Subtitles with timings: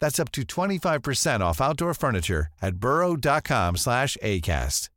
[0.00, 4.88] That's up to 25% off outdoor furniture at burrow.com slash ACAST.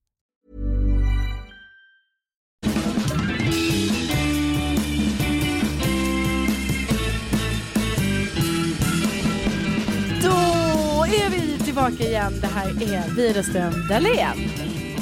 [10.22, 12.40] Då är vi tillbaka igen.
[12.42, 14.50] Det här är Widerström Dahlén.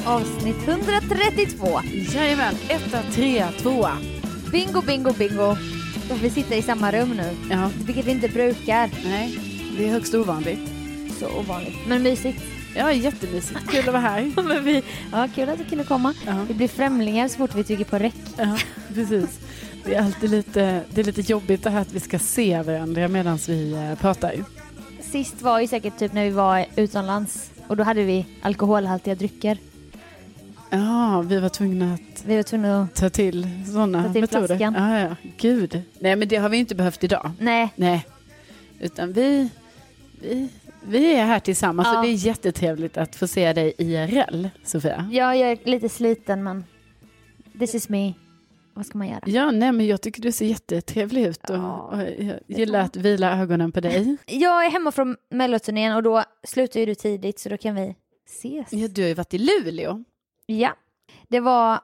[0.06, 1.80] Avsnitt 132.
[2.14, 3.98] Jajamän, etta, trea, tvåa.
[4.52, 5.50] Bingo, bingo, bingo.
[6.10, 8.90] Och vi sitter i samma rum nu, Ja, vilket vi inte brukar.
[9.04, 9.38] nej,
[9.78, 10.60] det är högst ovanligt.
[11.20, 11.74] Så ovanligt.
[11.86, 12.42] Men mysigt.
[12.76, 13.70] Ja, jättemysigt.
[13.70, 14.32] Kul att vara här.
[14.42, 16.14] Men vi, ja, kul att du kunde komma.
[16.26, 18.14] Ja, Vi blir främlingar så fort vi trycker på räck.
[18.36, 18.56] ja
[18.94, 19.38] precis.
[19.84, 23.08] Det är alltid lite, det är lite jobbigt det här att vi ska se varandra
[23.08, 24.34] medan vi eh, pratar.
[25.00, 29.58] Sist var ju säkert typ när vi var utomlands och då hade vi alkoholhaltiga drycker.
[30.70, 32.94] Ja, vi var tvungna att Vi var tvungna att...
[32.94, 34.46] ta till sådana Ta till metoder.
[34.46, 34.74] flaskan.
[34.74, 35.82] Ja, ja, gud.
[35.98, 37.30] Nej, men det har vi inte behövt idag.
[37.38, 38.06] Nej, Nej,
[38.80, 39.48] utan vi,
[40.22, 40.48] vi,
[40.82, 41.98] vi är här tillsammans Ja.
[41.98, 45.08] och det är jättetrevligt att få se dig IRL, Sofia.
[45.12, 46.64] jag är lite sliten men
[47.58, 48.12] this is me.
[48.74, 49.20] Vad ska man göra?
[49.26, 52.96] Ja, nej, men jag tycker du ser jättetrevlig ut och, Ja, och jag gillar att
[52.96, 54.16] vila ögonen på dig.
[54.26, 57.94] Jag är hemma från melloturnén och då slutar ju du tidigt så då kan vi
[58.26, 58.72] ses.
[58.72, 60.04] Ja, du har ju varit i Luleå.
[60.46, 60.76] Ja,
[61.28, 61.80] det var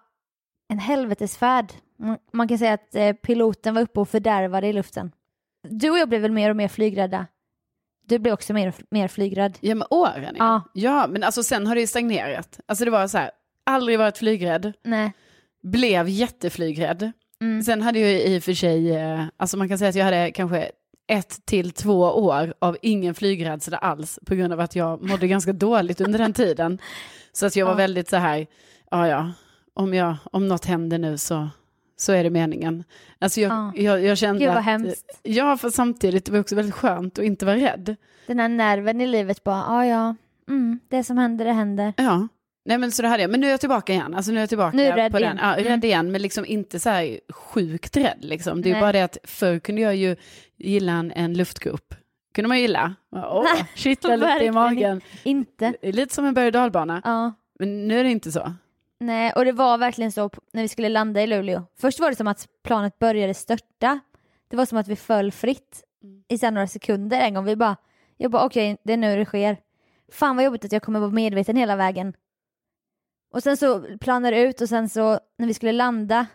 [0.68, 1.72] en helvetesfärd.
[1.98, 5.12] Man- Man kan säga att eh, piloten var uppe och fördärvade i luften.
[5.68, 7.26] Du och jag blev väl mer och mer flygrädda.
[8.08, 9.58] Du blev också mer mer flygrädd.
[9.60, 10.34] Ja, med åren.
[10.38, 10.62] Ja.
[10.74, 10.90] Ja.
[10.90, 12.60] ja, men alltså sen har det ju stagnerat.
[12.66, 13.30] Alltså det var så här,
[13.66, 15.12] aldrig varit flygrädd, Nej.
[15.62, 17.12] blev jätteflygrädd.
[17.40, 17.62] Mm.
[17.62, 20.30] Sen hade jag i och för sig, eh, alltså man kan säga att jag hade
[20.30, 20.70] kanske
[21.10, 25.52] ett till två år av ingen flygrädsla alls på grund av att jag mådde ganska
[25.52, 26.78] dåligt under den tiden.
[27.32, 27.76] Så att jag var Ja.
[27.76, 28.46] väldigt så här,
[28.90, 29.32] ja ja,
[29.74, 31.48] om, jag, om något händer nu så,
[32.00, 32.84] så är det meningen.
[33.18, 33.72] Alltså jag, Ja.
[33.76, 35.20] jag, jag kände Gud vad att, hemskt.
[35.22, 37.96] ja för samtidigt det var också väldigt skönt att inte vara rädd.
[38.26, 40.14] Den här nerven i livet bara, ja ja,
[40.48, 41.92] mm, det som händer det händer.
[41.96, 42.28] Ja.
[42.64, 44.14] Nej men så det hade jag, men nu är jag tillbaka igen.
[44.14, 45.36] Alltså nu är jag tillbaka Nu är rädd på igen.
[45.36, 45.48] den.
[45.48, 45.84] Ja, rädd Mm.
[45.84, 48.62] igen, men liksom inte så här sjukt rädd liksom.
[48.62, 48.80] Det är Nej.
[48.80, 50.16] bara det att förr kunde jag ju
[50.58, 51.94] gilla en, en luftkupp.
[52.34, 52.94] Kunde man gilla.
[53.16, 55.00] Åh, kittla lite i magen.
[55.22, 55.74] Inte.
[55.82, 57.02] Det Lite som en berg och dalbana.
[57.04, 57.32] Ja.
[57.58, 58.52] Men nu är det inte så.
[59.00, 61.62] Nej, och det var verkligen så när vi skulle landa i Luleå.
[61.76, 64.00] Först var det som att planet började störta.
[64.48, 65.84] Det var som att vi föll fritt
[66.28, 67.44] i några sekunder en gång.
[67.44, 67.76] Vi bara,
[68.16, 69.56] jag bara okej, det är nu det sker.
[70.12, 72.14] Fan vad jobbigt att jag kommer vara medveten hela vägen.
[73.30, 76.26] Och sen så planade det ut och sen så när vi skulle landa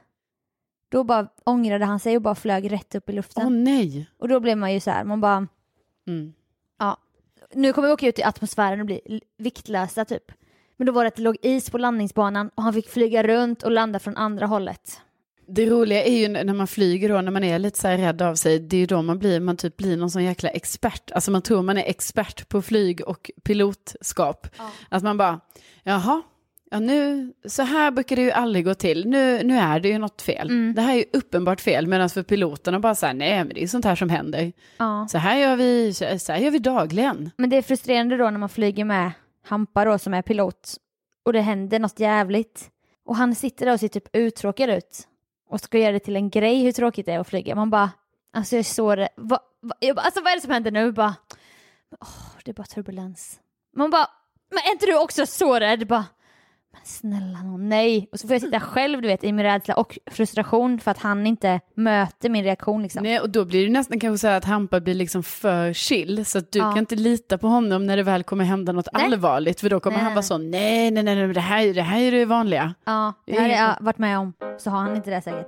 [0.90, 3.44] då bara ångrade han sig och bara flög rätt upp i luften.
[3.46, 4.10] Åh nej.
[4.18, 5.48] Och då blev man ju så här, man bara,
[6.08, 6.34] Mm.
[7.54, 10.32] nu kommer vi åka ut i atmosfären och bli viktlösa typ.
[10.78, 13.64] Men då var det att det låg is på landningsbanan och han fick flyga runt
[13.64, 15.00] och landa från andra hållet.
[15.48, 18.22] Det roliga är ju när man flyger då, när man är lite så här rädd
[18.22, 21.12] av sig, det är ju då man blir, man typ blir någon sån jäkla expert.
[21.12, 24.48] Alltså man tror man är expert på flyg och pilotskap.
[24.90, 25.40] Att man bara,
[25.84, 26.22] jaha,
[26.72, 29.08] ja nu, så här brukar det ju aldrig gå till.
[29.08, 30.50] Nu, nu är det ju något fel.
[30.50, 30.76] Mm.
[30.76, 33.60] Det här är ju uppenbart fel, medan för piloterna bara så här, nej men det
[33.60, 34.52] är ju sånt här som händer.
[34.78, 35.08] Ja.
[35.10, 37.32] Så här gör vi, så här gör vi dagligen.
[37.38, 39.12] Men det är frustrerande då när man flyger med
[39.44, 40.78] Hampa då som är pilot
[41.24, 42.70] och det händer något jävligt.
[43.06, 45.08] Och han sitter där och ser typ uttråkad ut
[45.50, 47.56] och ska göra det till en grej hur tråkigt det är att flyga.
[47.56, 47.92] Man bara,
[48.34, 49.10] alltså jag är så rädd.
[49.16, 50.92] Va, va, jag bara, alltså vad är det som händer nu?
[50.92, 51.16] Bara,
[52.00, 53.40] oh, det är bara turbulens.
[53.76, 54.08] Man bara,
[54.50, 55.88] men är inte du också så rädd?
[55.88, 56.06] Bara,
[56.74, 58.10] men snälla nån, nej.
[58.12, 60.98] Och så får jag sitta själv du vet i min rädsla och frustration för att
[60.98, 63.04] han inte möter min reaktion liksom.
[63.04, 66.26] Nej, och då blir det nästan kanske så här att Hampa blir liksom för chill,
[66.26, 66.70] så att du Ja.
[66.72, 69.06] kan inte lita på honom när det väl kommer hända något Nej.
[69.06, 71.82] allvarligt, för då kommer Nej, han vara så, nej, nej, nej, nej, det här, det
[71.82, 72.74] här är det vanliga.
[72.86, 74.34] Ja, det har jag varit med om.
[74.58, 75.48] Så har han inte det säkert.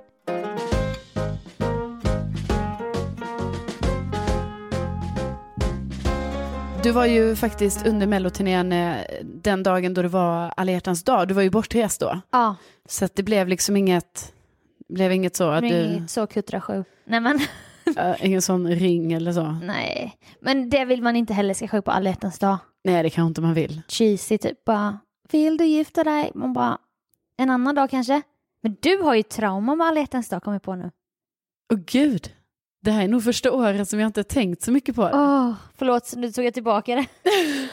[6.82, 11.28] Du var ju faktiskt under melloturnén eh, den dagen då det var alla hjärtans dag,
[11.28, 12.20] du var ju bortrest då.
[12.30, 12.56] Ja,
[12.88, 14.32] Så det blev liksom inget,
[14.88, 16.84] blev inget så att du, inget så kuttra sju.
[17.04, 17.38] Nej men,
[18.20, 19.42] ingen sån ring eller så.
[19.62, 20.18] nej.
[20.40, 22.58] Men det vill man inte heller ska ske på alla hjärtans dag.
[22.84, 23.82] Nej, det kanske inte man vill.
[23.88, 24.98] Cheesy typ bara,
[25.32, 26.30] vill du gifta dig?
[26.34, 26.78] Man bara,
[27.36, 28.22] en annan dag kanske?
[28.62, 30.90] Men du har ju trauma med alla hjärtans dag kommer jag på nu.
[31.72, 32.32] Åh gud,
[32.86, 35.10] det här är nog första året som jag inte tänkt så mycket på det.
[35.14, 37.06] Åh, förlåt, nu tog jag tillbaka det.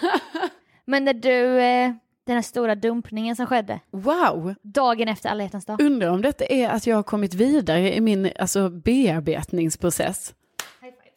[0.85, 1.91] Men när du, eh,
[2.25, 5.81] den här stora dumpningen som skedde, Wow, dagen efter alla hjärtans dag.
[5.81, 10.33] undrar om detta är att jag har kommit vidare i min alltså, bearbetningsprocess.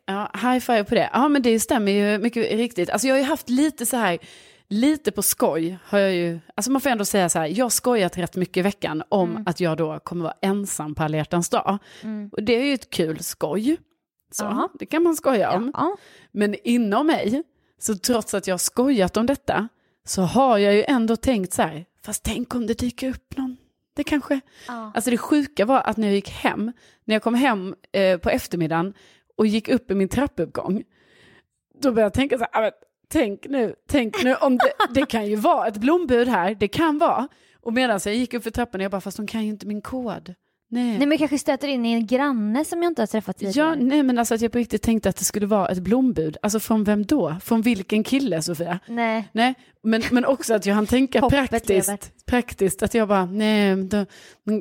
[0.07, 1.11] Ja, high five på det.
[1.13, 2.91] Ja, men det stämmer ju mycket riktigt.
[2.91, 4.19] Alltså jag har ju haft lite så här,
[4.69, 7.71] lite på skoj har jag ju, alltså man får ändå säga så här, jag har
[7.71, 11.79] skojat rätt mycket i veckan om att jag då kommer vara ensam på alla dag.
[12.33, 13.77] Och det är ju ett kul skoj.
[14.33, 14.69] Så, Jaha.
[14.79, 15.71] det kan man skoja om.
[15.75, 15.97] Ja.
[16.33, 17.43] Men inom mig,
[17.79, 19.69] så trots att jag har skojat om detta,
[20.05, 23.57] så har jag ju ändå tänkt så här, fast tänk om det dyker upp någon.
[23.97, 24.41] Det kanske...
[24.67, 24.93] Ja.
[24.95, 26.73] Alltså det sjuka var att när jag gick hem,
[27.05, 28.95] när jag kom hem eh, på eftermiddagen
[29.37, 30.83] och gick upp i min trappuppgång,
[31.83, 32.71] då började jag tänka så här, "Ah,
[33.13, 36.99] tänk nu, tänk nu om det, det kan ju vara ett blombud här, det kan
[36.99, 37.29] vara.
[37.63, 39.83] Och medan jag gick upp för trappan, jag bara, fast de kan ju inte min
[39.83, 40.35] kod.
[40.71, 40.99] Nej.
[40.99, 43.77] Nej men kanske stöter in i en granne som jag inte har träffat Ja, tidigare.
[43.77, 46.37] nej men alltså att jag på riktigt tänkte att det skulle vara ett blombud.
[46.43, 47.37] Alltså från vem då?
[47.43, 48.79] Från vilken kille Sofia?
[48.89, 49.29] Nej.
[49.33, 51.99] Nej, men, men också att jag hann tänka Hoppet lever.
[52.27, 52.83] Praktiskt.
[52.83, 54.07] Att jag bara, nej, då,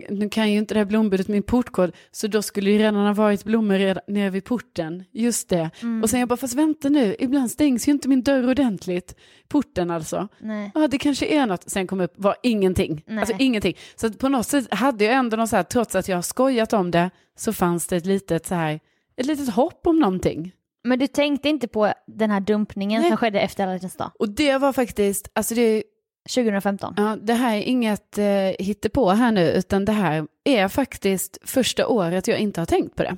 [0.10, 3.14] nu kan ju inte det här blombudet min portkod, så då skulle ju redan ha
[3.14, 5.04] varit blommor redan nere vid porten.
[5.12, 5.70] Just det.
[5.82, 6.04] Mm.
[6.04, 9.16] Och sen jag bara, fast vänta nu, ibland stängs ju inte min dörr ordentligt.
[9.48, 10.28] Porten alltså.
[10.40, 10.72] Nej.
[10.74, 11.70] Ja, det kanske är något.
[11.70, 13.04] Sen kom upp, var ingenting.
[13.08, 13.20] Nej.
[13.20, 13.78] Alltså ingenting.
[13.96, 16.74] Så på något sätt hade jag ändå någon så här, trots att jag har skojat
[16.74, 18.80] om det, så fanns det ett litet så här,
[19.18, 20.52] ett litet hopp om någonting.
[20.84, 23.10] Men du tänkte inte på den här dumpningen Nej.
[23.10, 24.12] som skedde efter alla dag?
[24.20, 25.84] Och det var faktiskt, alltså det,
[26.30, 26.94] 2015?
[26.98, 28.26] ja, det här är inget eh,
[28.60, 33.04] hittepå här nu, utan det här är faktiskt första året jag inte har tänkt på
[33.04, 33.18] det.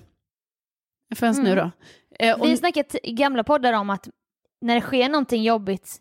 [1.15, 1.44] Förrän Mm.
[1.45, 1.71] nu då.
[2.19, 4.09] Eh, och, Vi har snackat i gamla poddar om att
[4.62, 5.98] när det sker någonting jobbigt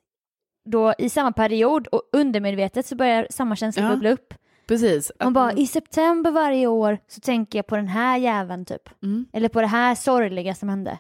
[0.71, 3.89] då i samma period och undermedvetet så börjar samma känsla Ja.
[3.91, 4.35] bubbla upp.
[4.69, 5.13] precis.
[5.21, 9.03] Man bara i september varje år så tänker jag på den här jäveln typ.
[9.03, 9.27] Mm.
[9.33, 10.99] Eller på det här sorgliga som hände.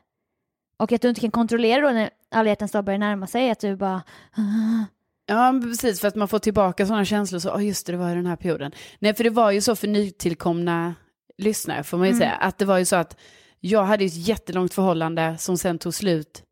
[0.79, 3.61] Och att du inte kan kontrollera då när alla hjärtans dag börjar närma sig att
[3.61, 4.02] du bara
[4.37, 4.85] "Ah."
[5.26, 8.11] Ja, precis, för att man får tillbaka sådana känslor, så, oh, just det, det var
[8.11, 8.73] i den här perioden.
[8.99, 10.94] Nej, för det var ju så för nytillkomna
[11.38, 12.19] lyssnare, får man ju Mm.
[12.20, 13.17] säga, att det var ju så att
[13.61, 16.43] jag hade ett jättelångt förhållande som sen tog slut.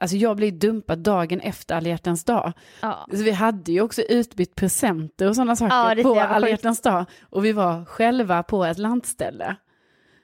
[0.00, 2.52] Alltså jag blev dumpad dagen efter alla hjärtans dag.
[2.82, 3.06] ja.
[3.10, 7.04] Så vi hade ju också utbytt presenter och sådana saker Ja, på alla hjärtans dag.
[7.30, 9.56] Och vi var själva på ett landställe.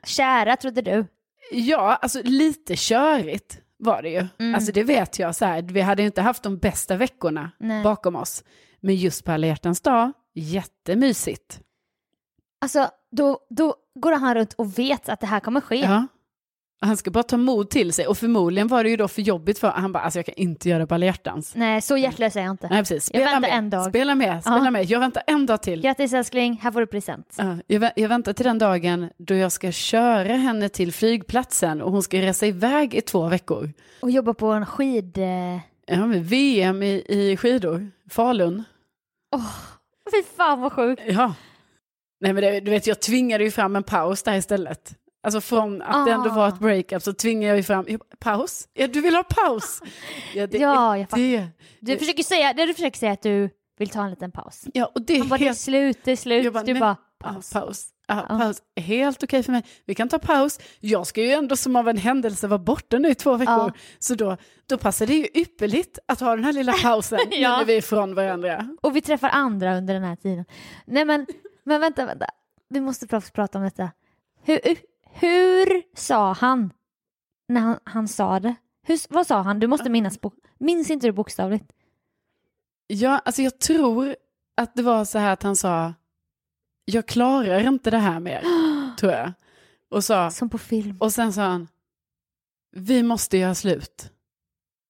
[0.06, 1.06] Kära trodde du.
[1.52, 4.27] Ja, alltså lite körigt var det ju.
[4.38, 4.55] Mm.
[4.55, 7.82] Alltså det vet jag, så här, vi hade ju inte haft de bästa veckorna Nej.
[7.82, 8.44] bakom oss.
[8.81, 11.61] Men just på alla hjärtans dag, jättemysigt.
[12.61, 15.76] Alltså då, då går han runt och vet att det här kommer ske.
[15.76, 16.07] Ja.
[16.83, 19.59] Han ska bara ta mod till sig och förmodligen var det ju då för jobbigt
[19.59, 21.53] för han bara, alltså jag kan inte göra det på alla hjärtans.
[21.55, 22.69] Nej, så hjärtlös är jag inte.
[22.69, 23.89] Nej precis, Jag spela väntar med, en dag.
[23.89, 24.71] spela med, spela Ja.
[24.71, 25.81] med, jag väntar en dag till.
[25.83, 27.35] Grattis älskling, här får du present.
[27.39, 31.83] Ja, jag, vä- jag väntar till den dagen då jag ska köra henne till flygplatsen
[31.83, 33.73] och hon ska resa iväg i två veckor.
[34.03, 35.19] Och jobba på en skid...
[35.19, 38.65] eh, Ja, men VM i, i skidor, Falun.
[40.13, 41.03] Fy fan vad sjukt.
[41.07, 41.35] Ja.
[42.21, 44.95] Nej men det, du vet, jag tvingade ju fram en paus där istället.
[45.23, 46.35] Alltså från att det ändå Ah.
[46.35, 47.87] var ett breakup så tvingade jag ju fram,
[48.19, 48.69] paus?
[48.73, 49.81] Ja, du vill ha paus?
[50.35, 51.23] Ja, det, Ja, jag fattar.
[51.23, 51.49] det,
[51.81, 54.65] Du försöker säga, det du försöker säga att du vill ta en liten paus.
[54.75, 55.59] ja, och det är Han bara, det är helt...
[55.59, 56.53] slut, det är slut.
[56.53, 56.81] Bara, du nej.
[56.81, 57.35] bara, Paus.
[57.35, 57.53] paus.
[57.53, 57.87] paus.
[58.09, 58.39] Ja, Ja.
[58.39, 58.62] paus.
[58.77, 59.62] Helt okej för mig.
[59.87, 60.59] Vi kan ta paus.
[60.81, 63.73] Jag ska ju ändå som av en händelse vara borta nu i två veckor.
[63.99, 64.37] Så då,
[64.69, 67.57] då passar det ju ypperligt att ha den här lilla pausen Ja.
[67.57, 68.69] när vi är ifrån varandra.
[68.83, 70.45] Och vi träffar andra under den här tiden.
[70.87, 71.27] Nej men,
[71.65, 72.27] men vänta, vänta.
[72.69, 73.91] Vi måste prata om detta.
[74.43, 74.59] Hur,
[75.12, 76.73] hur, sa han
[77.49, 78.55] när han, han sa det?
[78.83, 79.61] Hur, vad sa han?
[79.61, 80.19] Du måste minnas.
[80.59, 81.73] Minns inte du bokstavligt?
[82.87, 84.17] Ja, alltså jag tror
[84.57, 85.95] att det var så här att han sa,
[86.85, 88.45] jag klarar inte det här mer,
[88.97, 89.33] tror jag.
[89.90, 90.97] Och, sa, Som på film.
[91.00, 91.69] och sen sa han,
[92.76, 94.12] vi måste göra slut.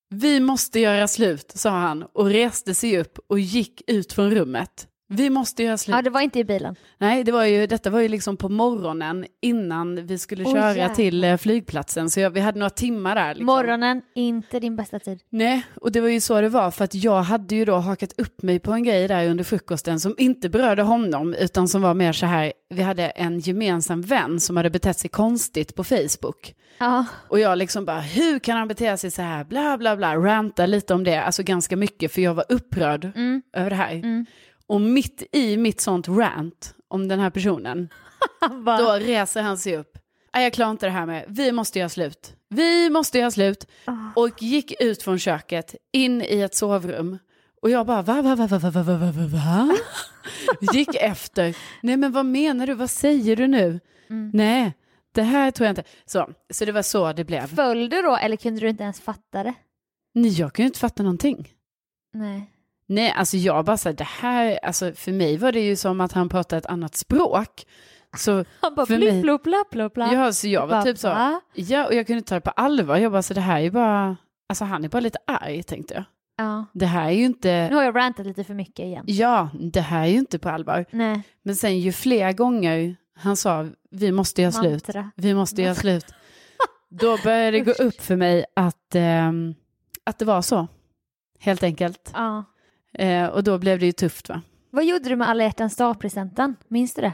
[0.09, 4.89] Vi måste göra slut, sa han och reste sig upp och gick ut från rummet.
[5.13, 5.97] Vi måste göra slut.
[5.97, 6.77] Ja, det var inte i bilen.
[6.99, 10.77] Nej, det var ju, detta var ju liksom på morgonen innan vi skulle Åh, köra
[10.77, 10.95] jävlar.
[10.95, 12.11] till eh, flygplatsen.
[12.11, 13.29] Så jag, vi hade några timmar där.
[13.29, 13.47] Liksom.
[13.47, 15.21] Morgonen, inte din bästa tid.
[15.31, 18.13] Nej, och det var ju så det var för att jag hade ju då hakat
[18.21, 21.95] upp mig på en grej där under frukosten som inte berörde honom utan som var
[21.95, 26.55] mer så här, vi hade en gemensam vän som hade betett sig konstigt på Facebook.
[26.79, 30.17] Ja, Och jag liksom bara, hur kan han bete sig så här, bla bla bla,
[30.17, 33.43] ranta lite om det, alltså ganska mycket för jag var upprörd Mm.
[33.53, 34.25] över det här.
[34.71, 37.89] Och mitt i mitt sånt rant om den här personen,
[38.79, 39.99] då reser han sig upp.
[40.33, 42.37] Jag klarar inte det här med, vi måste göra slut.
[42.49, 43.67] Vi måste göra slut.
[44.17, 47.19] Och gick ut från köket, in i ett sovrum.
[47.63, 49.77] Och jag bara, va, va, va, va, va, va, va, va, va?
[50.73, 51.57] Gick efter.
[51.83, 52.75] Nej, men vad menar du?
[52.75, 53.81] Vad säger du nu?
[54.33, 54.75] Nej,
[55.13, 55.85] det här tror jag inte.
[56.07, 57.55] Så, så det var så det blev.
[57.55, 59.55] föll du då eller kunde du inte ens fatta det?
[60.15, 61.49] Nej, jag kunde inte fatta någonting.
[62.13, 62.51] Nej.
[62.91, 66.01] Nej, alltså jag bara så här, det här, alltså för mig var det ju som
[66.01, 67.67] att han pratade ett annat språk.
[68.17, 70.13] Så, Han bara För blipp, mig- blopp, lapp, blopp, lapp.
[70.13, 71.41] ja, så jag var Bara, typ så, va?
[71.55, 72.97] ja, och jag kunde ta det på allvar.
[72.97, 74.17] Jag bara, så det här är bara,
[74.49, 76.05] alltså han är bara lite arg tänkte jag.
[76.37, 76.65] Ja.
[76.73, 79.05] Det här är ju inte, Nu har jag rantat lite för mycket igen.
[79.07, 80.85] ja, det här är ju inte på allvar.
[80.91, 85.11] Nej, Men sen ju fler gånger han sa, vi måste göra slut, mantra.
[85.17, 86.07] vi måste göra slut.
[86.91, 89.55] Då började det gå upp för mig att, ehm,
[90.05, 90.69] att det var så,
[91.41, 92.11] helt enkelt.
[92.15, 92.45] Ja.
[92.99, 94.43] Eh, och då blev det ju tufft va?
[94.71, 96.57] Vad gjorde du med alla hjärtans dag-presenten?
[96.69, 97.13] Minns du det?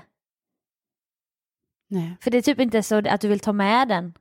[1.88, 2.16] Nej.
[2.20, 4.14] För det är typ inte så att du vill ta med den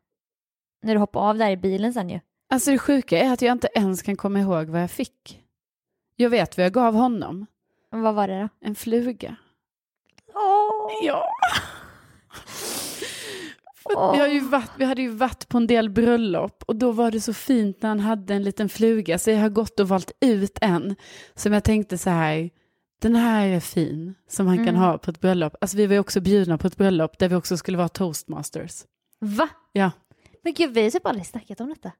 [0.83, 2.19] när du hoppar av där i bilen sen ju.
[2.49, 5.43] Alltså det sjuka är att jag inte ens kan komma ihåg vad jag fick.
[6.15, 7.45] Jag vet vad jag gav honom.
[7.91, 8.49] Men Vad var det då?
[8.67, 9.35] En fluga.
[10.33, 10.91] Åh!
[11.03, 11.25] Ja.
[13.95, 14.23] Åh.
[14.23, 17.33] Vi, varit, vi hade ju varit på en del bröllop och då var det så
[17.33, 20.95] fint när han hade en liten fluga så jag har gått och valt ut en
[21.35, 22.49] som jag tänkte så här,
[23.01, 24.81] den här är fin som han kan Mm.
[24.81, 25.55] ha på ett bröllop.
[25.61, 28.83] Alltså vi var ju också bjudna på ett bröllop där vi också skulle vara toastmasters.
[29.19, 29.49] Va?
[29.71, 29.91] Ja.
[30.43, 31.91] Men gud, vi har typ aldrig snackat om detta.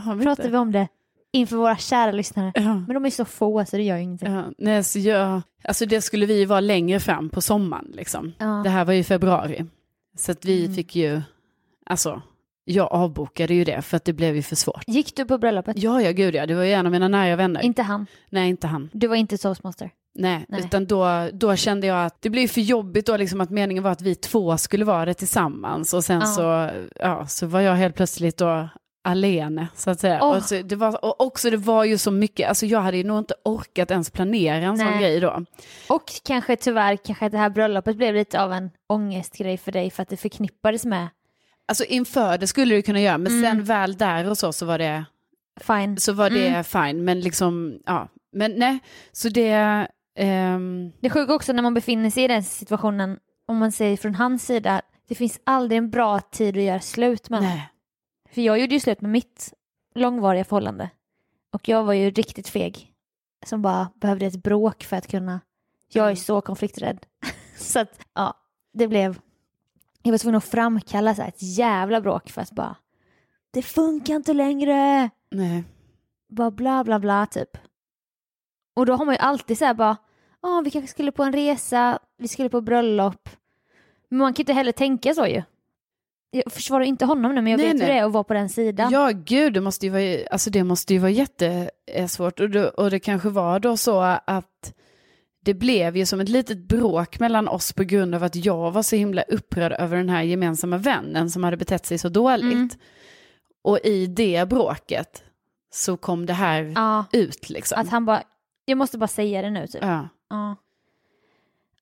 [0.00, 0.50] Har vi Pratar inte?
[0.52, 0.88] vi om det
[1.32, 2.52] inför våra kära lyssnare?
[2.54, 2.74] Ja.
[2.74, 4.32] Men de är så få så det gör ju ingenting.
[4.32, 8.32] Ja, nej, så jag, alltså det skulle vi vara längre fram på sommaren liksom.
[8.38, 8.46] Ja.
[8.64, 9.66] Det här var ju i februari.
[10.16, 10.74] Så att vi Mm.
[10.74, 11.20] fick ju,
[11.86, 12.22] alltså,
[12.64, 14.82] jag avbokade ju det för att det blev ju för svårt.
[14.86, 15.78] Gick du på bröllopet?
[15.78, 17.60] Ja, ja, gud ja, det var ju en av mina nära vänner.
[17.62, 18.06] Inte han.
[18.30, 18.90] Nej, inte han.
[18.92, 19.90] Du var inte toastmaster.
[20.14, 20.60] Nej, Nej.
[20.64, 23.90] utan då, då kände jag att det blev för jobbigt då liksom att meningen var
[23.90, 26.26] att vi två skulle vara det tillsammans och sen Ja.
[26.26, 28.68] så, ja, så var jag helt plötsligt då
[29.02, 30.18] alene så att säga.
[30.22, 30.36] Åh.
[30.36, 33.04] Och, så, det var, och också det var ju så mycket, alltså jag hade ju
[33.04, 34.98] nog inte orkat ens planera en sån Nej.
[35.00, 35.44] grej då.
[35.88, 40.02] Och kanske tyvärr, kanske det här bröllopet blev lite av en ångestgrej för dig för
[40.02, 41.08] att det förknippades med
[41.68, 43.42] Alltså inför det skulle du kunna göra, men Mm.
[43.42, 45.04] sen väl där och så så var det,
[45.60, 45.96] fine.
[45.96, 46.64] så var det Mm.
[46.64, 47.04] fine.
[47.04, 48.78] Men liksom, ja, men nej,
[49.12, 49.86] så det,
[50.18, 54.14] ehm, Det sjuka också när man befinner sig i den situationen, om man säger från
[54.14, 57.42] hans sida, det finns aldrig en bra tid att göra slut med.
[57.42, 57.69] nej.
[58.32, 59.54] För jag gjorde ju slut med mitt
[59.94, 60.90] långvariga förhållande.
[61.50, 62.92] Och jag var ju riktigt feg.
[63.46, 65.40] Som bara behövde ett bråk för att kunna...
[65.88, 67.06] Jag är så konflikträdd.
[67.56, 68.34] så att, ja,
[68.72, 69.20] det blev...
[70.02, 72.76] Jag var tvungen att framkalla så ett jävla bråk för att bara...
[73.50, 75.10] Det funkar inte längre!
[75.30, 75.64] nej.
[76.28, 77.56] Bara bla bla bla typ.
[78.74, 79.96] Och då har man ju alltid så här bara...
[80.42, 83.28] Ja, vi kanske skulle på en resa, vi skulle på bröllop.
[84.08, 85.42] Men man kan ju inte heller tänka så ju.
[86.30, 87.86] Jag försvarar inte honom nu, men jag Nej, vet nej.
[87.86, 88.92] hur det är att vara på den sidan.
[88.92, 92.40] Ja, gud, det måste ju vara, alltså det måste ju vara jättesvårt.
[92.40, 94.74] Och det, och det kanske var då så att
[95.44, 98.82] det blev ju som ett litet bråk mellan oss på grund av att jag var
[98.82, 102.52] så himla upprörd över den här gemensamma vännen som hade betett sig så dåligt.
[102.54, 102.68] Mm.
[103.62, 105.22] Och i det bråket
[105.72, 107.80] så kom det här Ja, ut liksom.
[107.80, 108.22] att han bara,
[108.64, 109.82] jag måste bara säga det nu typ.
[109.82, 110.08] ja.
[110.30, 110.56] Ja.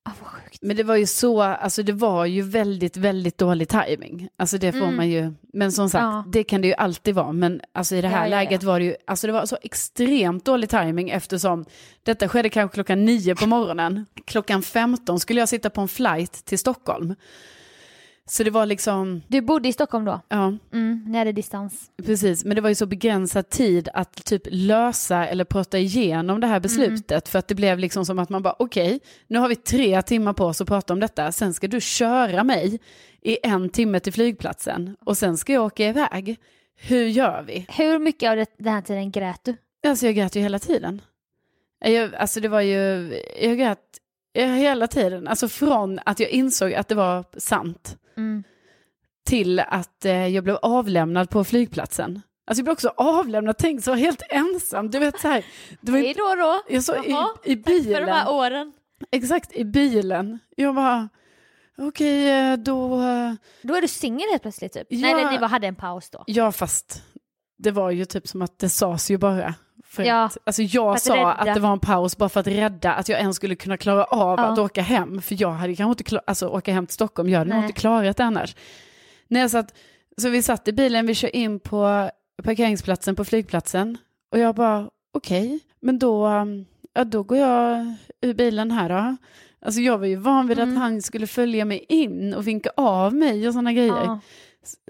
[0.05, 0.48] Ja, vad sjukt.
[0.61, 4.27] Men det var ju så, alltså det var ju väldigt, väldigt dålig timing.
[4.37, 4.95] Alltså det får Mm.
[4.95, 6.23] man ju, men som sagt, Ja.
[6.27, 7.31] det kan det ju alltid vara.
[7.31, 9.57] Men alltså i det här Ja, ja, läget var det ju, alltså det var så
[9.61, 11.65] extremt dålig timing eftersom
[12.03, 14.05] detta skedde kanske klockan nio på morgonen.
[14.25, 17.15] Klockan 15 skulle jag sitta på en flight till Stockholm.
[18.31, 20.21] Så det var liksom, Du bodde i Stockholm då?
[20.29, 21.91] ja, Mm, när det distans.
[22.05, 22.45] precis.
[22.45, 26.59] Men det var ju så begränsad tid att typ lösa eller prata igenom det här
[26.59, 27.27] beslutet.
[27.29, 30.33] För att det blev liksom som att man bara, okej, nu har vi tre timmar
[30.33, 31.31] på oss att prata om detta.
[31.31, 32.79] Sen ska du köra mig
[33.21, 34.95] i en timme till flygplatsen.
[35.05, 36.37] Och sen ska jag åka iväg.
[36.81, 37.65] Hur gör vi?
[37.69, 39.55] Hur mycket av det, den här tiden grät du?
[39.87, 41.01] Alltså jag grät ju hela tiden.
[41.85, 43.79] Jag, alltså det var ju, jag grät
[44.35, 45.27] hela tiden.
[45.27, 47.97] Alltså från att jag insåg att det var sant.
[48.19, 48.43] Mm.
[49.25, 52.21] till att eh, jag blev avlämnad på flygplatsen.
[52.47, 54.89] Alltså jag blev också avlämnad, tänk så helt ensam.
[54.91, 55.45] Du vet så här,
[55.81, 56.61] det var Hej då då!
[56.69, 57.09] jag så i,
[57.51, 58.09] i Tack för de bilen.
[58.09, 58.73] här åren.
[59.11, 60.39] Exakt, i bilen.
[60.55, 61.09] Jag bara,
[61.77, 63.01] okej, eh, då...
[63.01, 64.87] eh, Då är du singel helt plötsligt typ?
[64.89, 65.15] Ja.
[65.15, 66.23] Nej, ni bara hade en paus då?
[66.27, 67.03] Ja, fast
[67.57, 69.53] det var ju typ som att det sades ju bara.
[69.89, 71.25] För Ja, att, alltså jag att sa rädda.
[71.33, 74.03] att det var en paus bara för att rädda att jag ens skulle kunna klara
[74.03, 74.45] av Ja.
[74.45, 75.21] att åka hem.
[75.21, 77.79] För jag hade kanske inte klar, alltså åka hem till Stockholm, jag hade nog inte
[77.79, 78.55] klarat det annars.
[79.27, 79.73] Nej, så, att,
[80.17, 82.09] så vi satt i bilen, vi kör in på
[82.43, 83.97] parkeringsplatsen på flygplatsen
[84.31, 89.15] och jag bara okej, men då, um, ja, då går jag ur bilen här då.
[89.65, 90.73] Alltså jag var ju van vid Mm.
[90.73, 94.03] att han skulle följa mig in och vinka av mig och sådana grejer.
[94.05, 94.19] Ja.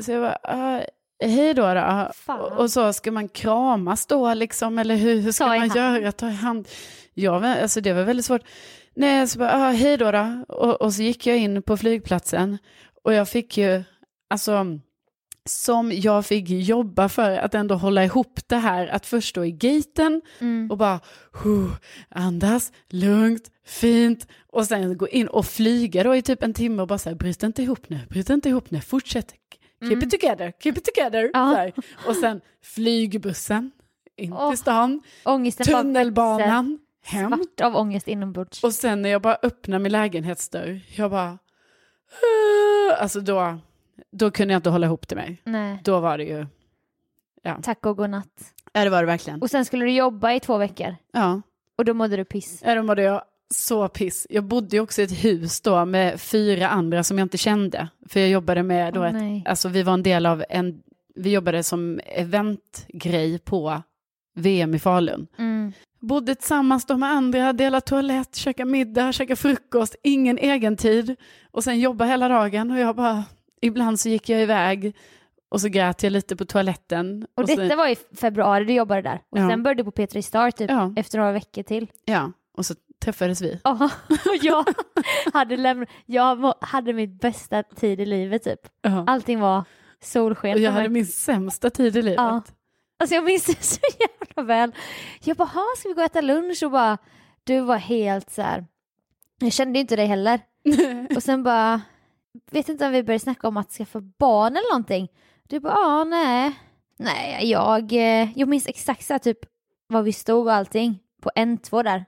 [0.01, 0.81] Så jag bara, ah,
[1.19, 2.11] hej då då.
[2.15, 2.51] Fan.
[2.57, 5.75] Och, så ska man kramas då liksom, eller hur, hur ska man hand.
[5.75, 6.11] göra?
[6.11, 6.67] Ta i hand.
[7.13, 8.41] Ja, alltså det var väldigt svårt.
[8.95, 10.43] Nej, så bara, ah, hej då då.
[10.47, 12.57] Och, och så gick jag in på flygplatsen
[13.03, 13.83] och jag fick ju,
[14.29, 14.65] alltså,
[15.45, 19.51] som jag fick jobba för att ändå hålla ihop det här, att först stå i
[19.51, 20.71] gaten Mm.
[20.71, 20.99] och bara
[22.09, 26.87] andas lugnt, fint och sen gå in och flyga då i typ en timme och
[26.87, 29.33] bara säga bryt inte ihop nu, bryt inte ihop nu, fortsätt,
[29.79, 31.19] keep it together, keep it together.
[31.19, 31.31] Mm.
[31.33, 31.71] Ja.
[32.07, 33.71] Och sen flygbussen
[34.15, 38.63] in Åh, till stan, Ångesten tunnelbanan, hem Svart av ångest inombords.
[38.63, 41.39] och sen när jag bara öppnar min lägenhetsdörr, jag bara,
[42.89, 43.57] "Ah", alltså då,
[44.11, 45.41] då kunde jag inte hålla ihop till mig.
[45.43, 46.45] Nej, Då var det ju,
[47.61, 48.53] tack och godnatt.
[48.73, 49.41] ja det var det verkligen.
[49.41, 51.41] Och sen skulle du jobba i två veckor Ja.
[51.77, 52.61] och då mådde du piss.
[52.65, 54.27] Ja, då mådde jag så piss.
[54.29, 57.89] Jag bodde ju också i ett hus då med fyra andra som jag inte kände.
[58.09, 60.81] För jag jobbade med då Åh, ett, alltså vi var en del av en,
[61.15, 63.81] vi jobbade som eventgrej på
[64.35, 65.27] VM i Falun.
[65.37, 65.71] Mm.
[66.01, 71.15] Bodde tillsammans då med andra, delade toalett, käka middag, käka frukost, ingen egen tid.
[71.51, 73.23] Och sen jobba hela dagen och jag bara,
[73.61, 74.95] ibland så gick jag iväg
[75.49, 77.27] och så grät jag lite på toaletten.
[77.35, 79.21] Och, så, detta var i februari du jobbade där.
[79.29, 79.49] Och Ja.
[79.49, 80.93] sen började du på P3 Star typ Ja.
[80.95, 81.87] efter några veckor till.
[82.05, 83.59] Ja, och så träffades vi.
[83.63, 84.65] Ja, och jag
[85.33, 88.59] hade, lämn- jag hade mitt bästa tid i livet typ.
[88.81, 89.03] Ja.
[89.07, 89.63] Allting var
[90.01, 90.53] solsken.
[90.53, 92.17] Och jag hade min sämsta tid i livet.
[92.17, 92.41] Ja.
[92.99, 94.75] Alltså jag minns det så jävla väl.
[95.23, 96.63] Jag bara, "Ha, ska vi gå och äta lunch?
[96.63, 96.97] Och bara,
[97.43, 98.65] du var helt så här.
[99.39, 100.39] Jag kände inte dig heller.
[101.15, 101.81] Och sen bara,
[102.51, 105.07] vet inte om vi började snacka om att skaffa barn eller någonting.
[105.47, 106.59] Du bara, ja, nej.
[106.97, 109.37] Nej, jag, eh, jag minns exakt så här, typ
[109.87, 112.05] var vi stod och allting på N2 där.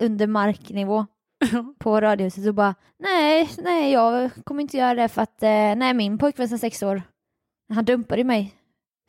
[0.00, 1.06] Under marknivå
[1.78, 5.94] på radiohuset och bara, nej, nej, jag kommer inte göra det för att, eh, nej,
[5.94, 7.02] min pojkvän som sex år,
[7.74, 8.54] han dumpade mig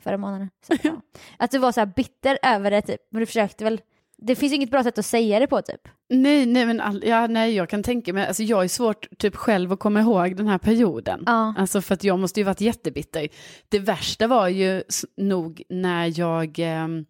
[0.04, 0.50] förra månaden.
[0.68, 1.02] Så, ja.
[1.38, 3.82] Att du var så här bitter över det typ, men du försökte väl,
[4.18, 5.82] det finns inget bra sätt att säga det på typ.
[6.10, 9.36] Nej, nej, men all, ja, nej, jag kan tänka mig, alltså jag är svårt typ
[9.36, 11.24] själv att komma ihåg den här perioden.
[11.26, 11.54] Ja.
[11.58, 13.28] Alltså för att jag måste ju varit jättebitter.
[13.70, 14.84] Det värsta var ju
[15.18, 17.06] nog när jag, ehm,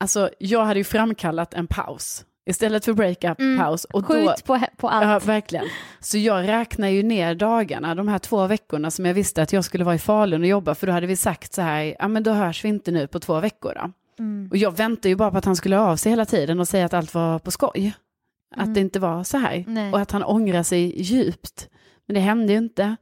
[0.00, 2.24] alltså jag hade ju framkallat en paus.
[2.46, 3.58] Istället för breakup, Mm.
[3.58, 3.84] paus.
[3.84, 5.04] Och Skjut då, på, på allt.
[5.24, 5.64] Ja, verkligen.
[6.00, 9.64] Så jag räknar ju ner dagarna, de här två veckorna som jag visste att jag
[9.64, 12.22] skulle vara i Falun och jobba, för då hade vi sagt så här, ja men
[12.22, 13.90] då hörs vi inte nu på två veckor då.
[14.18, 14.48] Mm.
[14.50, 16.68] Och jag väntade ju bara på att han skulle höra av sig hela tiden och
[16.68, 17.92] säga att allt var på skoj.
[18.56, 19.54] Att det inte var så här.
[19.54, 19.74] Mm.
[19.74, 19.92] Nej.
[19.92, 21.68] Och att han ångrar sig djupt.
[22.06, 22.96] Men det hände ju inte.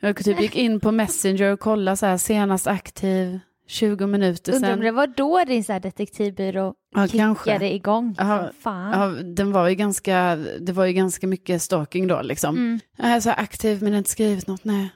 [0.00, 4.68] Jag typ gick in på Messenger och kollade så här senast aktiv, 20 minuter Undrar
[4.70, 4.84] om sedan.
[4.84, 7.44] det var då din så här detektivbyrå Ja, kanske.
[7.44, 8.14] kickade igång.
[8.18, 8.50] Ja.
[8.64, 12.56] Ja, den var ju ganska, det var ju ganska mycket stalking då liksom.
[12.56, 12.80] Mm.
[12.96, 14.88] Jag är så aktiv men inte skrivit något, nej.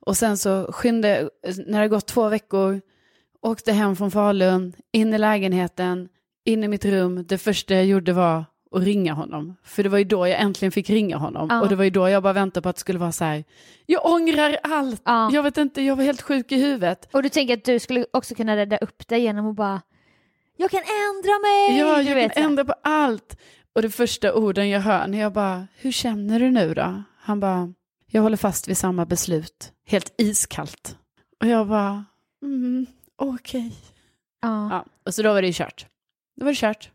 [0.00, 1.30] Och sen så skynde,
[1.66, 2.80] när det gått två veckor,
[3.42, 6.08] åkte hem från Falun, in i lägenheten,
[6.44, 7.24] in i mitt rum.
[7.28, 9.56] Det första jag gjorde var att ringa honom.
[9.62, 11.48] För det var ju då jag äntligen fick ringa honom.
[11.50, 11.60] Ja.
[11.60, 13.44] Och det var ju då jag bara väntade på att det skulle vara så här,
[13.86, 15.02] jag ångrar allt.
[15.04, 15.30] Ja.
[15.32, 17.08] Jag vet inte, jag var helt sjuk i huvudet.
[17.12, 19.80] Och du tänker att du skulle också kunna rädda upp dig genom att bara
[20.60, 21.78] jag kan ändra mig!
[21.78, 23.36] Ja, jag vet, kan ändra på allt.
[23.72, 27.02] Och det första orden jag hör när jag bara, hur känner du nu då?
[27.18, 27.72] Han bara,
[28.06, 29.72] jag håller fast vid samma beslut.
[29.86, 30.96] Helt iskallt.
[31.40, 32.04] Och jag bara,
[32.42, 33.76] mm, okej.
[34.40, 34.68] Ja.
[34.70, 35.86] Ja, och så då var det ju kört.
[36.36, 36.90] Då var det kört.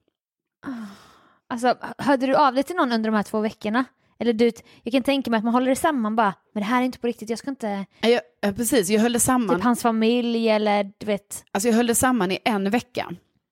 [1.54, 3.86] Alltså, hörde du av dig till någon under de här två veckorna?
[4.20, 4.52] Eller du,
[4.84, 7.00] jag kan tänka mig att man håller det samman bara, men det här är inte
[7.00, 9.56] på riktigt, jag ska inte, Ja, Jag, ja, precis, jag höll det samman.
[9.56, 11.46] typ hans familj eller du vet.
[11.52, 13.12] Alltså jag höll det samman i en vecka.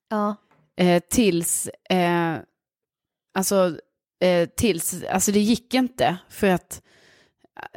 [0.09, 0.35] Ja.
[0.77, 2.35] Eh, tills, eh,
[3.37, 3.77] alltså,
[4.23, 6.17] eh, tills, alltså det gick inte.
[6.29, 6.81] För att,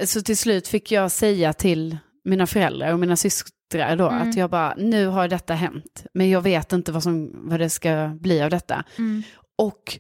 [0.04, 4.28] så till slut fick jag säga till mina föräldrar och mina systrar då Mm.
[4.28, 6.06] att jag bara, nu har detta hänt.
[6.14, 8.84] Men jag vet inte vad, som, vad det ska bli av detta.
[8.98, 9.22] Mm.
[9.56, 9.98] Och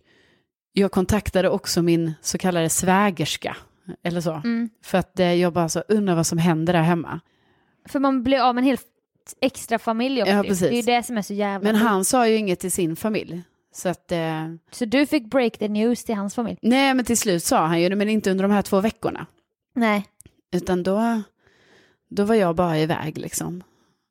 [0.76, 3.56] jag kontaktade också min så kallade svägerska.
[4.02, 4.32] Eller så.
[4.32, 4.70] Mm.
[4.82, 7.20] För att eh, jag bara så undrar vad som händer där hemma.
[7.88, 8.86] För man blir av med en helt
[9.40, 10.34] extra familj också.
[10.34, 10.60] Ja, precis.
[10.60, 12.96] Det är ju det som är så jävla Men han sa ju inget till sin
[12.96, 13.42] familj.
[13.74, 16.58] Så att, eh, Så du fick break the news till hans familj?
[16.62, 19.26] nej men till slut sa han ju det, men inte under de här två veckorna.
[19.74, 20.06] Nej.
[20.52, 21.22] Utan då,
[22.10, 23.62] då var jag bara iväg liksom.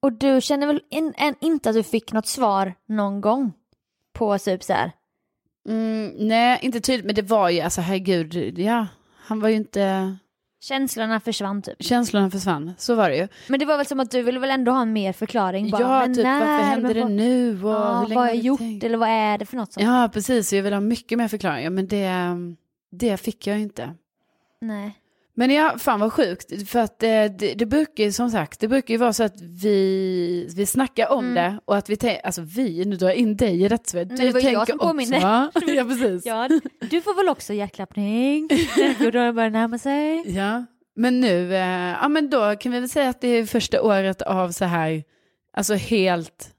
[0.02, 3.54] Och du känner väl in, en, inte att du fick något svar någon gång?
[4.14, 4.92] På typ så här.
[5.70, 10.16] Mm, nej, inte tydligt, men det var ju, alltså herregud, ja, han var ju inte,
[10.62, 11.84] Känslorna försvann typ.
[11.84, 13.28] känslorna försvann, så var det ju.
[13.48, 15.70] Men det var väl som att du ville väl ändå ha en mer förklaring?
[15.70, 18.24] Bara, ja, men typ när, varför hände men det nu och Ja, hur länge vad
[18.24, 18.84] har jag gjort tänkt?
[18.84, 19.74] eller vad är det för något?
[19.74, 19.86] Sånt?
[19.86, 22.10] Ja, precis, jag vill ha mycket mer förklaringar, men det,
[22.92, 23.94] det fick jag inte.
[24.62, 25.00] Nej.
[25.36, 28.68] Men ja, fan vad sjukt, för att eh, det, det brukar ju som sagt, det
[28.68, 31.36] brukar ju vara så att vi, vi snackar om Mm.
[31.36, 33.98] det och att vi tänker, alltså vi, nu drar jag in dig i detta.
[33.98, 35.18] Men du det var ju jag tänker som påminde.
[35.56, 35.62] också?
[35.72, 36.26] Ja, precis.
[36.26, 36.50] Ja,
[36.90, 38.50] du får väl också hjärtklappning?
[39.06, 40.24] Och då börjar närma sig.
[40.38, 40.66] Ja,
[40.96, 41.62] men nu, eh,
[42.02, 45.04] ja men då kan vi väl säga att det är första året av så här,
[45.58, 46.50] alltså helt,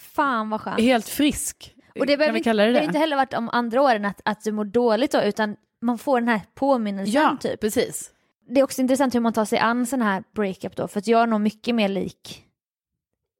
[0.00, 0.80] Fan vad skönt.
[0.80, 1.74] helt frisk.
[2.00, 4.64] Och det behöver inte, det inte heller varit om andra åren att, att du mår
[4.64, 7.60] dåligt då, utan man får den här påminnelsen Ja, typ.
[7.60, 8.10] precis.
[8.46, 11.06] Det är också intressant hur man tar sig an sån här breakup då, för att
[11.06, 12.44] jag är nog mycket mer lik.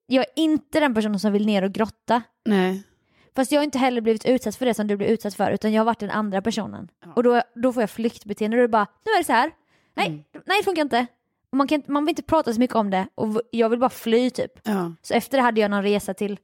[0.06, 2.22] Jag är inte den personen som vill ner och grotta.
[2.44, 2.82] Nej.
[3.36, 5.72] Fast jag har inte heller blivit utsatt för det som du blev utsatt för, utan
[5.72, 6.88] jag har varit den andra personen.
[7.04, 7.12] Ja.
[7.16, 9.50] Och då, då får jag flyktbeteende, då är det bara, nu är det så här.
[9.94, 10.22] Nej, Mm.
[10.46, 11.06] nej det funkar inte.
[11.50, 13.90] Och man, kan, man vill inte prata så mycket om det och jag vill bara
[13.90, 14.52] fly typ.
[14.62, 14.92] Ja.
[15.02, 16.38] Så efter det hade jag någon resa till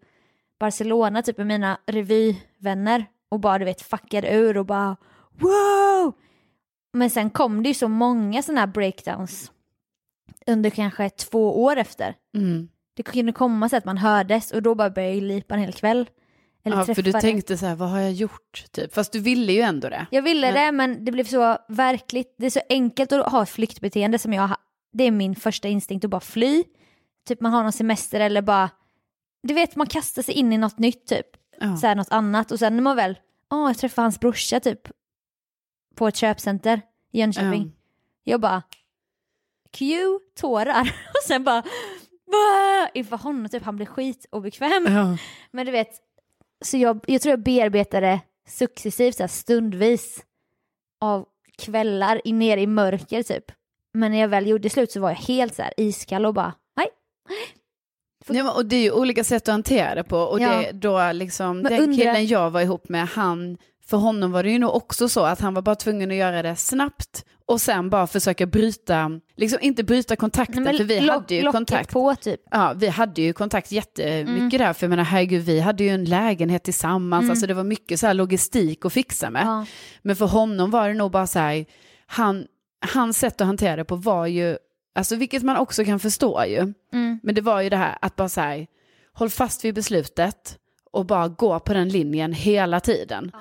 [0.58, 4.96] Barcelona typ med mina revyvänner och bara du vet fuckade ur och bara
[5.38, 6.12] wow!
[6.92, 9.52] Men sen kom det ju så många sådana här breakdowns
[10.46, 12.14] under kanske två år efter.
[12.36, 12.68] Mm.
[12.96, 15.72] Det kunde komma så att man hördes och då bara började jag lipa en hel
[15.72, 16.10] kväll.
[16.64, 17.20] Eller ja, för du träffade.
[17.22, 18.64] tänkte så här, vad har jag gjort?
[18.72, 18.94] Typ.
[18.94, 20.06] Fast du ville ju ändå det.
[20.10, 23.42] Jag ville Men- det men det blev så verkligt, det är så enkelt att ha
[23.42, 24.56] ett flyktbeteende som jag har.
[24.92, 26.64] Det är min första instinkt att bara fly.
[27.28, 28.70] Typ man har någon semester eller bara,
[29.42, 31.26] du vet man kastar sig in i något nytt typ.
[31.60, 31.76] Ja.
[31.76, 33.18] så här något annat och sen när man väl,
[33.50, 34.80] åh jag träffade hans brorsa typ
[35.98, 36.80] på ett köpcenter
[37.12, 37.72] i Jönköping.
[38.24, 38.62] Jag bara,
[39.78, 41.62] cue tårar och sen bara,
[42.30, 44.86] "Bah!" inför honom typ, han blev skitobekväm.
[44.88, 45.16] Ja.
[45.50, 45.90] Men du vet,
[46.64, 50.24] så jag, jag tror jag bearbetade successivt så här stundvis
[51.00, 51.26] av
[51.58, 53.44] kvällar in ner i mörker typ.
[53.92, 56.54] Men när jag väl gjorde slut så var jag helt så här iskall och bara,
[56.76, 56.86] nej.
[58.26, 60.18] Ja, men- och det är ju olika sätt att hantera det på.
[60.18, 60.48] Och Ja.
[60.48, 63.58] det, då liksom, Men den undrar- killen jag var ihop med, han,
[63.90, 66.42] för honom var det ju nog också så att han var bara tvungen att göra
[66.42, 71.00] det snabbt och sen bara försöka bryta, liksom inte bryta kontakten, Nej, men för vi
[71.00, 71.90] lock- hade ju kontakt.
[71.92, 72.40] på typ.
[72.50, 74.48] Ja, vi hade ju kontakt jättemycket Mm.
[74.50, 78.00] där, för jag menar herregud, vi hade ju en lägenhet tillsammans, alltså det var mycket
[78.00, 79.42] så logistik att fixa med.
[79.46, 79.66] Ja.
[80.02, 81.64] Men för honom var det nog bara så här,
[82.06, 82.46] han,
[82.94, 84.56] hans sätt att hantera det på var ju,
[84.94, 87.20] alltså vilket man också kan förstå ju, Mm.
[87.22, 88.66] men det var ju det här att bara så här,
[89.12, 90.58] håll fast vid beslutet
[90.90, 93.32] och bara gå på den linjen hela tiden.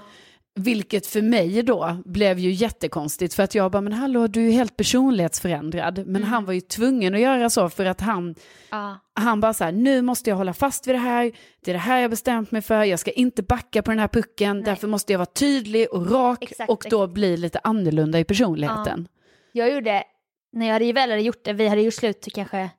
[0.57, 4.51] Vilket för mig då blev ju jättekonstigt för att jag bara, men hallå du är
[4.51, 6.07] helt personlighetsförändrad.
[6.07, 8.35] Men han var ju tvungen att göra så för att han,
[8.69, 8.99] Ja.
[9.13, 11.79] han bara så här, nu måste jag hålla fast vid det här, det är det
[11.79, 15.13] här jag bestämt mig för, jag ska inte backa på den här pucken, därför måste
[15.13, 19.07] jag vara tydlig och rak Exakt, och då bli lite annorlunda i personligheten.
[19.51, 20.03] Jag gjorde,
[20.51, 22.69] när jag väl hade gjort det, vi hade gjort slut kanske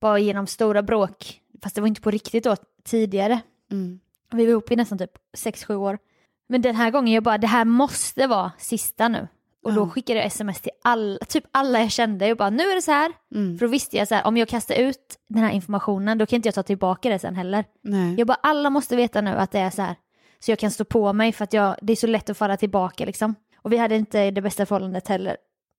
[0.00, 3.40] bara genom stora bråk, fast det var inte på riktigt då tidigare.
[3.70, 4.00] Mm.
[4.32, 5.98] Vi var ihop i nästan typ 6-7 år.
[6.48, 9.28] Men den här gången jag bara, det här måste vara sista nu.
[9.64, 12.28] Och då skickade jag sms till alla, typ alla jag kände.
[12.28, 13.12] Jag bara, nu är det så här.
[13.34, 13.58] Mm.
[13.58, 16.36] För då visste jag så här, om jag kastar ut den här informationen, då kan
[16.36, 17.64] inte jag ta tillbaka det sen heller.
[17.82, 18.14] Nej.
[18.18, 19.96] Jag bara, alla måste veta nu att det är så här.
[20.40, 22.56] Så jag kan stå på mig för att jag, det är så lätt att falla
[22.56, 23.34] tillbaka liksom.
[23.62, 25.36] Och vi hade inte det bästa förhållandet heller.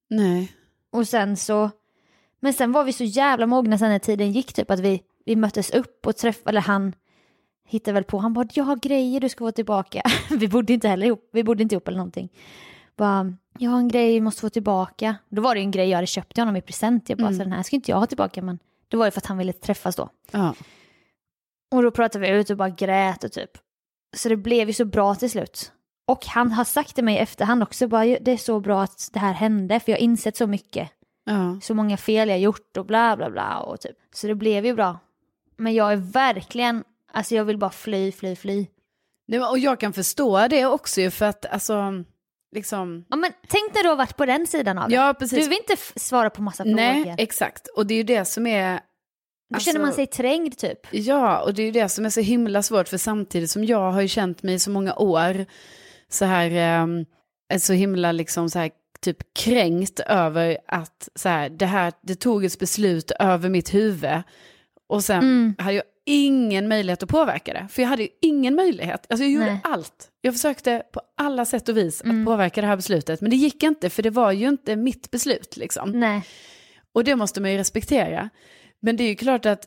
[0.10, 0.52] Nej.
[0.92, 1.70] Och sen så,
[2.40, 5.36] men sen var vi så jävla mogna sen när tiden gick typ att vi, vi
[5.36, 6.94] möttes upp och träffade, eller han
[7.66, 10.02] hittade väl på, han bara jag har grejer du ska få tillbaka.
[10.30, 12.30] vi bodde inte heller ihop, vi bodde inte ihop eller någonting.
[12.98, 15.16] Bara, jag har en grej, måste få tillbaka.
[15.30, 17.28] Då var det ju en grej jag hade köpt till honom i present, jag bara
[17.28, 17.38] Mm.
[17.38, 19.38] så den här ska inte jag ha tillbaka men det var ju för att han
[19.38, 20.10] ville träffas då.
[20.32, 20.56] Ja.
[21.76, 23.52] Och då pratade vi ut och bara grät och typ.
[24.16, 25.72] Så det blev ju så bra till slut.
[26.08, 29.10] Och han har sagt till mig i efterhand också, bara, det är så bra att
[29.14, 30.90] det här hände för jag har insett så mycket
[31.28, 31.60] Ja.
[31.62, 33.96] så många fel jag gjort och bla bla bla och typ.
[34.16, 35.00] Så det blev ju bra.
[35.58, 36.84] Men jag är verkligen,
[37.16, 38.68] alltså jag vill bara fly, fly, fly.
[39.28, 42.04] Nej, och jag kan förstå det också ju för att alltså,
[42.56, 44.96] liksom, Ja men tänk när du har varit på den sidan av det.
[44.96, 45.40] ja precis.
[45.44, 47.16] Du vill inte svara på massa Nej, frågor.
[47.20, 47.68] exakt.
[47.68, 48.80] Och det är ju det som är,
[49.54, 50.80] Då känner man alltså- sig trängd typ.
[50.92, 53.92] ja, och det är ju det som är så himla svårt för samtidigt som jag
[53.92, 55.46] har ju känt mig i så många år
[56.10, 56.52] så här,
[57.52, 62.16] eh, så himla liksom så här typ kränkt över att så här, det här, det
[62.16, 64.22] tog ett beslut över mitt huvud.
[64.90, 65.56] Och sen Mm.
[65.60, 67.68] har jag ingen möjlighet att påverka det.
[67.70, 69.06] För jag hade ju ingen möjlighet.
[69.10, 69.60] Alltså jag gjorde Nej.
[69.64, 70.10] allt.
[70.22, 72.22] Jag försökte på alla sätt och vis Mm.
[72.22, 73.22] att påverka det här beslutet.
[73.22, 75.92] Men det gick inte, för det var ju inte mitt beslut liksom.
[76.00, 76.22] Nej.
[76.94, 78.30] Och det måste man ju respektera.
[78.82, 79.64] Men det är ju klart att,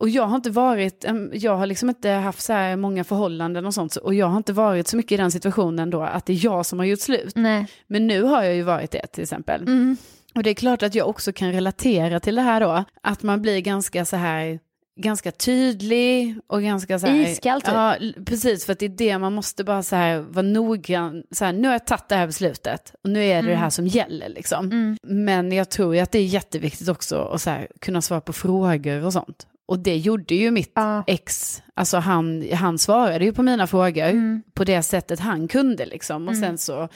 [0.00, 3.74] och jag har inte varit, jag har liksom inte haft så här många förhållanden och
[3.74, 3.92] sånt.
[3.92, 6.44] så- Och jag har inte varit så mycket i den situationen då att det är
[6.44, 7.32] jag som har gjort slut.
[7.36, 7.66] Nej.
[7.86, 9.62] Men nu har jag ju varit det till exempel.
[9.62, 9.96] Mm.
[10.34, 12.84] Och det är klart att jag också kan relatera till det här då.
[13.02, 14.58] Att man blir ganska så här,
[15.00, 17.20] ganska tydlig och ganska så här.
[17.20, 17.74] Iskall, typ.
[17.74, 18.66] Ja, precis.
[18.66, 21.22] För att det är det man måste bara så här vara noggrann.
[21.30, 23.70] Så här, nu har jag tagit det här beslutet och nu är det det här
[23.70, 24.64] som gäller liksom.
[24.64, 24.96] Mm.
[25.02, 28.32] Men jag tror ju att det är jätteviktigt också att så här, kunna svara på
[28.32, 29.46] frågor och sånt.
[29.68, 31.04] Och det gjorde ju mitt Ja.
[31.06, 34.42] ex, alltså han, han svarade ju på mina frågor Mm.
[34.54, 36.28] på det sättet han kunde liksom.
[36.28, 36.88] Och sen så,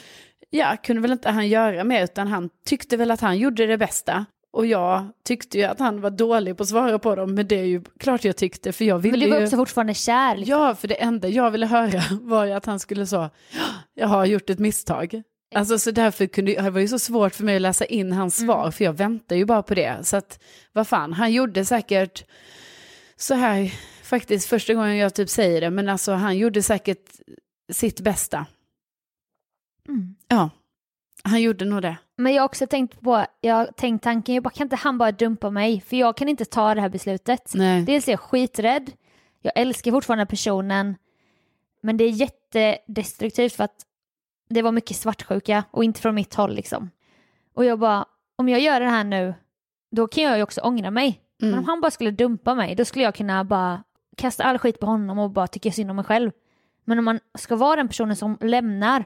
[0.49, 3.77] ja, kunde väl inte han göra mer utan han tyckte väl att han gjorde det
[3.77, 4.25] bästa.
[4.51, 7.59] Och jag tyckte ju att han var dålig på att svara på dem, men det
[7.59, 9.45] är ju klart jag tyckte, för jag ville Men du var ju...
[9.45, 10.37] också fortfarande kär.
[10.37, 10.59] Liksom.
[10.59, 13.29] Ja, för det enda jag ville höra var ju att han skulle så,
[13.93, 15.23] jag har gjort ett misstag.
[15.55, 18.37] Alltså så därför kunde, det var ju så svårt för mig att läsa in hans
[18.37, 19.97] svar, för jag väntar ju bara på det.
[20.03, 22.25] Så att, vad fan, han gjorde säkert
[23.15, 27.11] så här, faktiskt första gången jag typ säger det, men alltså han gjorde säkert
[27.71, 28.45] sitt bästa.
[29.87, 30.15] Mm.
[30.27, 30.49] Ja,
[31.27, 31.97] han gjorde nog det.
[32.15, 34.97] Men jag har också tänkt på, jag har tänkt tanken, jag bara, kan inte han
[34.97, 35.81] bara dumpa mig?
[35.81, 37.51] För jag kan inte ta det här beslutet.
[37.55, 37.83] Nej.
[37.83, 38.91] Dels är jag skiträdd,
[39.41, 40.95] jag älskar fortfarande personen,
[41.81, 43.75] men det är jättedestruktivt för att
[44.49, 46.89] det var mycket svartsjuka och inte från mitt håll liksom.
[47.55, 49.33] Och jag bara, om jag gör det här nu,
[49.91, 51.21] då kan jag ju också ångra mig.
[51.39, 53.83] Men om han bara skulle dumpa mig, då skulle jag kunna bara
[54.17, 56.31] kasta all skit på honom och bara tycka synd om mig själv.
[56.85, 59.05] Men om man ska vara den personen som lämnar,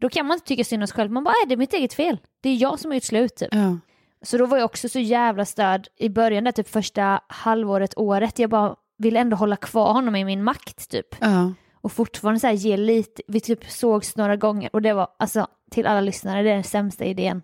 [0.00, 1.10] då kan man inte tycka synd om sig själv.
[1.10, 2.18] Man bara, är det är mitt eget fel.
[2.40, 3.48] Det är jag som har gjort slut typ.
[3.52, 3.78] Ja.
[4.22, 8.38] Så då var jag också så jävla störd i början, där typ första halvåret, året.
[8.38, 11.06] Jag bara ville ändå hålla kvar honom i min makt typ.
[11.20, 11.52] Ja.
[11.80, 15.46] Och fortfarande så här ge lite, vi typ sågs några gånger och det var alltså
[15.70, 17.42] till alla lyssnare, det är den sämsta idén.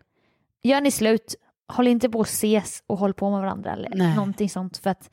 [0.62, 1.34] Gör ni slut,
[1.68, 4.16] håll inte på att ses och håll på med varandra eller Nej.
[4.16, 5.10] någonting sånt för att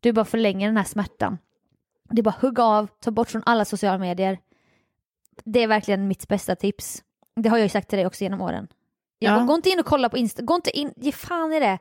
[0.00, 1.38] du bara förlänger den här smärtan.
[2.10, 4.38] Det är bara hugga av, ta bort från alla sociala medier.
[5.44, 7.02] Det är verkligen mitt bästa tips.
[7.36, 8.68] Det har jag ju sagt till dig också genom åren.
[9.18, 9.44] Jag Ja.
[9.44, 11.78] gå inte in och kolla på Insta, gå inte in, ge fan i det.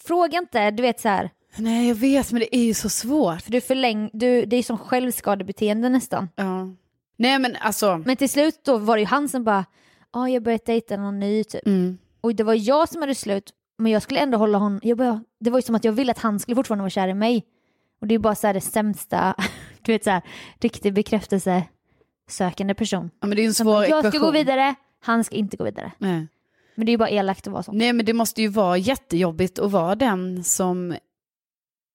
[0.00, 3.40] Fråga inte, du vet så här, Nej, jag vet, men det är ju så svårt.
[3.42, 6.28] för du förläng, du, det är som självskadebeteende nästan.
[6.36, 6.68] Ja.
[7.16, 8.02] Nej, men alltså.
[8.06, 9.64] Men till slut då var det ju han som bara,
[10.12, 11.66] ja ah, jag börjat dejta någon ny typ.
[11.66, 11.98] Mm.
[12.20, 15.24] Och det var jag som hade slut, men jag skulle ändå hålla honom, jag bara,
[15.40, 17.44] det var ju som att jag ville att han skulle fortfarande vara kär i mig.
[18.00, 19.34] Och det är ju bara så här det sämsta,
[19.82, 20.22] du vet så här,
[20.60, 21.62] riktig bekräftelse
[22.30, 23.10] sökande person.
[23.20, 25.64] Ja, men det är en svår bara, jag ska gå vidare, han ska inte gå
[25.64, 25.92] vidare.
[25.98, 26.26] Nej.
[26.74, 27.72] Men det är ju bara elakt att vara så.
[27.72, 30.94] Nej, men det måste ju vara jättejobbigt att vara den som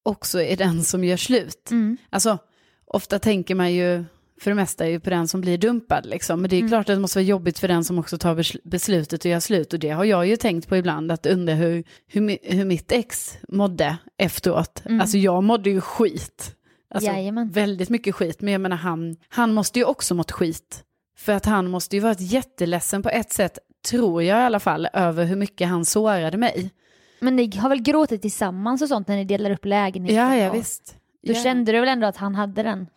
[0.06, 1.72] också är den som gör slut.
[1.72, 1.98] Mm.
[2.10, 2.38] Alltså,
[2.86, 4.04] ofta tänker man ju
[4.42, 6.42] för det mesta ju på den som blir dumpad liksom.
[6.42, 6.70] Men det är Mm.
[6.70, 9.42] klart att det måste vara jobbigt för den som också tar besl- beslutet att göra
[9.42, 9.74] slut.
[9.74, 13.38] Och det har jag ju tänkt på ibland, att undra hur, hur, hur mitt ex
[13.50, 14.82] mådde efteråt.
[14.86, 15.02] Mm.
[15.02, 16.56] Alltså jag mådde ju skit.
[16.90, 17.50] Alltså, Jajamän.
[17.50, 18.42] väldigt mycket skit.
[18.42, 20.84] Men jag menar han, han måste ju också mått skit.
[21.18, 24.88] För att han måste ju varit jätteledsen på ett sätt, tror jag i alla fall,
[24.94, 26.72] över hur mycket han sårade mig.
[27.20, 30.18] Men ni har väl gråtit tillsammans och sånt när ni delar upp lägenheten?
[30.18, 30.96] Ja, ja visst.
[31.24, 31.44] Då ja.
[31.44, 32.88] kände du väl ändå att han hade den?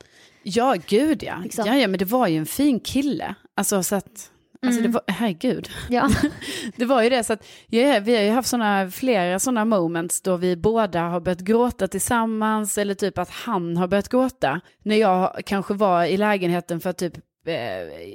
[0.43, 1.37] Ja, gud ja.
[1.43, 1.65] Liksom.
[1.67, 1.77] ja.
[1.77, 3.35] Ja, men det var ju en fin kille.
[3.55, 4.30] Alltså så att,
[4.67, 5.69] alltså det var, herregud.
[5.89, 6.11] Ja.
[6.77, 10.21] Det var ju det, så att ja, vi har ju haft såna, flera sådana moments
[10.21, 14.61] då vi båda har börjat gråta tillsammans eller typ att han har börjat gråta.
[14.83, 17.15] När jag kanske var i lägenheten för att typ
[17.47, 17.55] eh,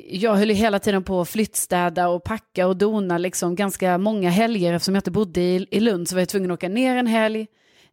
[0.10, 4.30] jag höll ju hela tiden på att flyttstäda och packa och dona liksom ganska många
[4.30, 6.98] helger eftersom jag inte bodde i, i Lund så var jag tvungen att åka ner
[6.98, 7.48] en helg,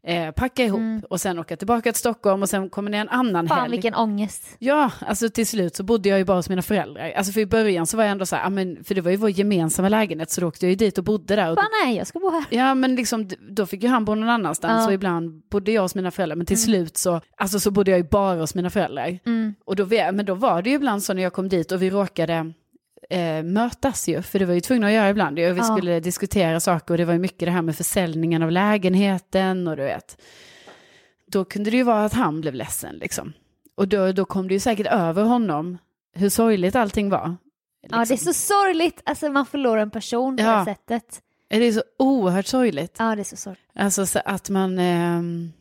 [0.06, 3.32] eh, packa ihop och sen åka tillbaka till Stockholm och sen kommer ner en annan
[3.36, 3.48] Mm.
[3.48, 3.70] Fan helg.
[3.70, 4.56] vilken ångest.
[4.58, 7.12] Ja, alltså till slut så bodde jag ju bara hos mina föräldrar.
[7.16, 9.16] Alltså för i början så var jag ändå så här, men, för det var ju
[9.16, 11.50] vår gemensamma lägenhet så då åkte jag ju dit och bodde där.
[11.50, 12.44] Och, Fan nej, jag ska bo här.
[12.50, 14.76] ja men liksom då fick ju han bo någon annanstans Ja.
[14.76, 14.86] Mm.
[14.86, 16.36] och ibland bodde jag hos mina föräldrar.
[16.36, 19.18] Men till slut så, alltså så bodde jag ju bara hos mina föräldrar.
[19.64, 21.90] Och då, men då var det ju ibland så när jag kom dit och vi
[21.90, 22.52] råkade
[23.12, 25.38] eh, mötas ju, för det var ju tvungna att göra ibland.
[25.38, 25.52] ju.
[25.52, 25.64] Vi Ja.
[25.64, 29.76] skulle diskutera saker och det var ju mycket det här med försäljningen av lägenheten och
[29.76, 30.20] du vet.
[31.26, 33.32] Då kunde det ju vara att han blev ledsen liksom.
[33.74, 35.78] Och då, då kom det ju säkert över honom
[36.14, 37.36] hur sorgligt allting var.
[37.90, 38.32] Ja, det är liksom.
[38.32, 39.02] så sorgligt.
[39.04, 40.58] Alltså man förlorar en person på Ja.
[40.58, 41.20] det sättet.
[41.48, 42.96] Det är så oerhört sorgligt.
[42.98, 43.70] Ja, det är så sorgligt.
[43.74, 45.52] Alltså så att man, ehm,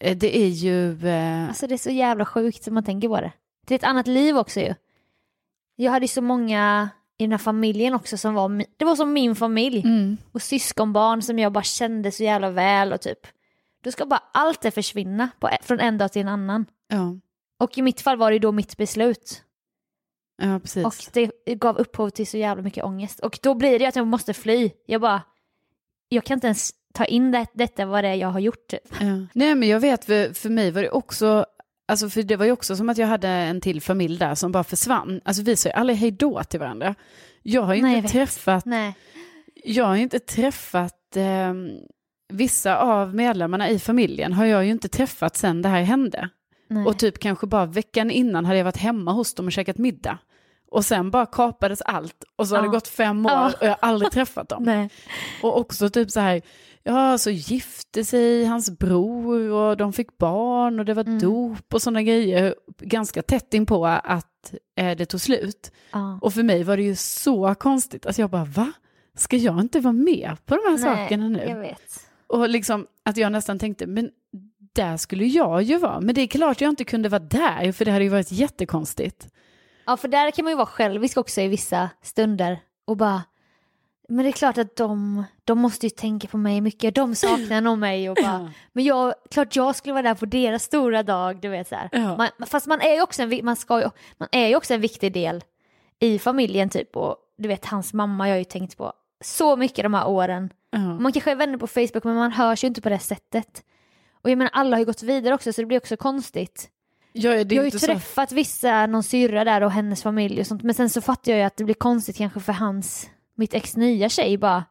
[0.00, 3.20] eh, det är ju, eh, Alltså det är så jävla sjukt som man tänker på
[3.20, 3.32] det.
[3.66, 4.74] Det är ett annat liv också ju.
[5.76, 9.36] Jag hade så många i den här familjen också som var, det var som min
[9.36, 9.78] familj.
[9.84, 13.18] mm, Och syskonbarn som jag bara kände så jävla väl och typ.
[13.84, 16.66] då ska bara allt det försvinna på, från en dag till en annan.
[16.88, 17.16] Ja,
[17.58, 19.42] Och i mitt fall var det då mitt beslut.
[20.42, 20.84] ja precis.
[20.86, 23.20] Och det gav upphov till så jävla mycket ångest.
[23.20, 24.70] Och då blir det att jag måste fly.
[24.86, 25.22] Jag bara,
[26.08, 28.66] jag kan inte ens ta in det, detta vad det är jag har gjort.
[28.68, 28.80] Typ.
[29.00, 29.26] Ja.
[29.32, 31.46] Nej men jag vet, för, för mig var det också,
[31.88, 34.52] alltså för det var ju också som att jag hade en till familj där som
[34.52, 35.20] bara försvann.
[35.24, 36.94] Alltså vi sa ju aldrig hej då till varandra.
[37.42, 38.94] Jag har ju Nej, inte träffat, Nej.
[39.64, 41.54] jag har inte träffat eh,
[42.28, 46.28] vissa av medlemmarna i familjen har jag ju inte träffat sen det här hände.
[46.68, 46.86] Nej.
[46.86, 50.18] Och typ kanske bara veckan innan hade jag varit hemma hos dem och käkat middag.
[50.74, 52.68] Och sen bara kapades allt och så har Ja.
[52.68, 53.46] det gått fem år Ja.
[53.46, 54.62] och jag har aldrig träffat dem.
[54.66, 54.90] Nej.
[55.42, 56.42] Och också typ så här,
[56.82, 61.18] ja så gifte sig hans bror och de fick barn och det var Mm.
[61.18, 62.54] dop och sådana grejer.
[62.78, 65.72] Ganska tätt in på att eh, det tog slut.
[65.92, 66.18] Ja.
[66.22, 68.06] Och för mig var det ju så konstigt.
[68.06, 68.72] Alltså jag bara, va?
[69.16, 71.74] Ska jag inte vara med på de här sakerna nu?
[72.26, 74.10] Och liksom att jag nästan tänkte, men
[74.72, 76.00] där skulle jag ju vara.
[76.00, 79.28] Men det är klart jag inte kunde vara där, för det hade ju varit jättekonstigt.
[79.86, 83.22] Ja, för där kan man ju vara självisk också i vissa stunder och bara
[84.08, 87.60] men det är klart att de, de måste ju tänka på mig mycket, de saknar
[87.60, 91.40] nog mig och bara, men jag, klart jag skulle vara där på deras stora dag,
[91.40, 91.76] du vet så.
[91.92, 92.16] Ja.
[92.16, 94.80] Man, fast man är ju också en, man ska ju, man är ju också en
[94.80, 95.44] viktig del
[95.98, 99.82] i familjen typ och du vet hans mamma jag har ju tänkt på så mycket
[99.82, 100.50] de här åren.
[100.70, 100.78] Ja.
[100.78, 103.64] Man kanske är vänner på Facebook men man hörs ju inte på det sättet.
[104.22, 106.70] Och jag menar alla har ju gått vidare också så det blir också konstigt.
[107.16, 110.46] Ja, Jag har ju inte så- träffat vissa, någon syrra där och hennes familj och
[110.46, 110.62] sånt.
[110.62, 113.76] Men sen så fattar jag ju att det blir konstigt kanske för hans, mitt ex
[113.76, 114.64] nya tjej bara,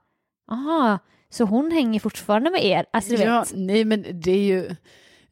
[0.51, 2.85] aha, så hon hänger fortfarande med er?
[2.93, 3.51] Alltså du ja, vet.
[3.55, 4.75] nej men det är ju,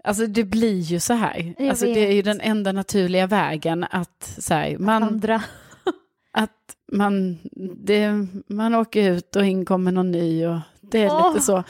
[0.03, 1.53] alltså det blir ju så här.
[1.57, 5.43] Jag Alltså det är ju den enda naturliga vägen att så här, man, Andra.
[6.31, 7.37] att man,
[7.77, 11.33] det, man åker ut och in kommer någon ny och det är Åh.
[11.33, 11.63] lite så.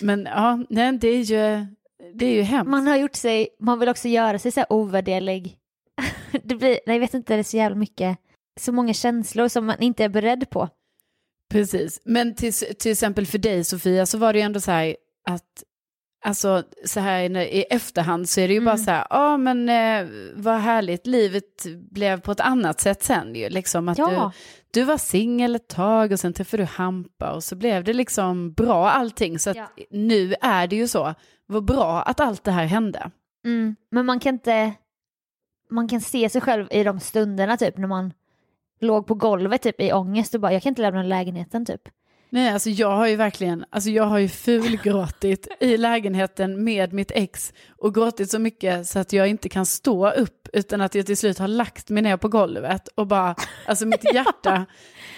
[0.00, 1.66] Men ja, nej, det är ju,
[2.14, 2.70] det är ju hemskt.
[2.70, 5.58] Man har gjort sig, man vill också göra sig så här ovärderlig.
[6.42, 8.18] Det blir, nej jag vet inte, det är så jävla mycket,
[8.60, 10.68] så många känslor som man inte är beredd på.
[11.50, 14.96] Precis, men till, till exempel för dig Sofia så var det ju ändå så här
[15.28, 15.64] att
[16.24, 18.84] Alltså så här i efterhand så är det ju bara Mm.
[18.84, 23.48] så här, ja men eh, vad härligt, livet blev på ett annat sätt sen ju.
[23.48, 24.32] Liksom att Ja.
[24.72, 27.92] du, du var singel ett tag och sen träffade du Hampa och så blev det
[27.92, 29.38] liksom bra allting.
[29.38, 29.68] Så att Ja.
[29.90, 31.14] nu är det ju så,
[31.46, 33.10] vad bra att allt det här hände.
[33.44, 33.76] Mm.
[33.90, 34.72] Men man kan inte,
[35.70, 38.12] man kan se sig själv i de stunderna typ när man
[38.80, 41.88] låg på golvet typ i ångest och bara jag kan inte lämna lägenheten typ.
[42.30, 47.10] Nej, alltså jag har ju verkligen, alltså jag har ju fulgråtit i lägenheten med mitt
[47.14, 51.06] ex och gråtit så mycket så att jag inte kan stå upp utan att jag
[51.06, 53.34] till slut har lagt mig ner på golvet och bara,
[53.66, 54.66] alltså mitt hjärta,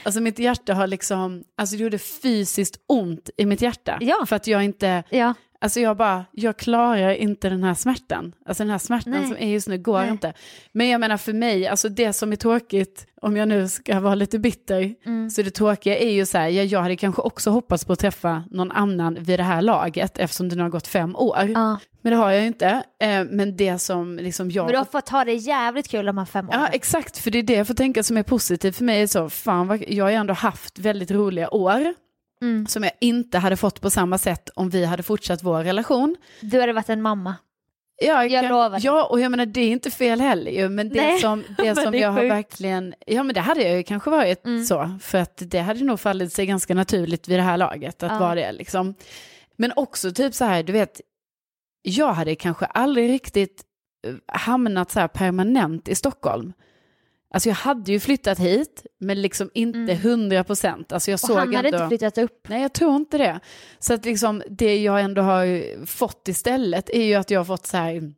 [0.04, 3.98] alltså mitt hjärta har liksom, alltså det gjorde fysiskt ont i mitt hjärta.
[4.00, 4.26] Ja.
[4.26, 8.32] För att jag inte, Ja, alltså jag bara, jag klarar inte den här smärtan.
[8.46, 9.26] Alltså den här smärtan Nej.
[9.26, 10.10] som är just nu går Nej.
[10.10, 10.32] inte.
[10.72, 14.14] Men jag menar för mig, alltså det som är tråkigt, om jag nu ska vara
[14.14, 15.30] lite bitter, Mm.
[15.30, 17.98] så det tråkiga är ju så här, jag, jag hade kanske också hoppats på att
[17.98, 21.50] träffa någon annan vid det här laget eftersom det nu har gått fem år.
[21.54, 21.78] ja.
[22.02, 22.82] Men det har jag ju inte.
[23.02, 24.64] Eh, men det som liksom jag...
[24.64, 26.60] Men du har fått ha det jävligt kul de här fem åren.
[26.60, 29.02] Ja, exakt, för det är det jag får tänka som är positivt för mig.
[29.02, 31.94] Är så, fan, jag har ju ändå haft väldigt roliga år
[32.42, 32.66] Mm.
[32.66, 36.16] som jag inte hade fått på samma sätt om vi hade fortsatt vår relation.
[36.40, 37.34] Du hade varit en mamma.
[38.02, 38.78] Ja, Jag lovar.
[38.82, 41.74] Ja, och jag menar det är inte fel heller ju, men det Nej, som, det
[41.74, 44.64] som det jag har verkligen, ja men det hade jag ju kanske varit Mm.
[44.64, 48.12] så, för att det hade nog fallit sig ganska naturligt vid det här laget att
[48.12, 48.18] Ja.
[48.18, 48.94] vara det liksom.
[49.56, 51.00] Men också typ så här, du vet,
[51.82, 53.62] jag hade kanske aldrig riktigt
[54.06, 56.52] eh, hamnat så här permanent i Stockholm.
[57.32, 59.96] Alltså jag hade ju flyttat hit, men liksom inte Mm.
[60.00, 60.92] hundra procent.
[60.92, 61.78] Alltså jag Och såg han hade ändå...
[61.78, 62.48] inte flyttat upp.
[62.48, 63.40] Nej, jag tror inte det.
[63.78, 67.66] Så att liksom det jag ändå har fått istället är ju att jag har fått
[67.66, 68.12] så här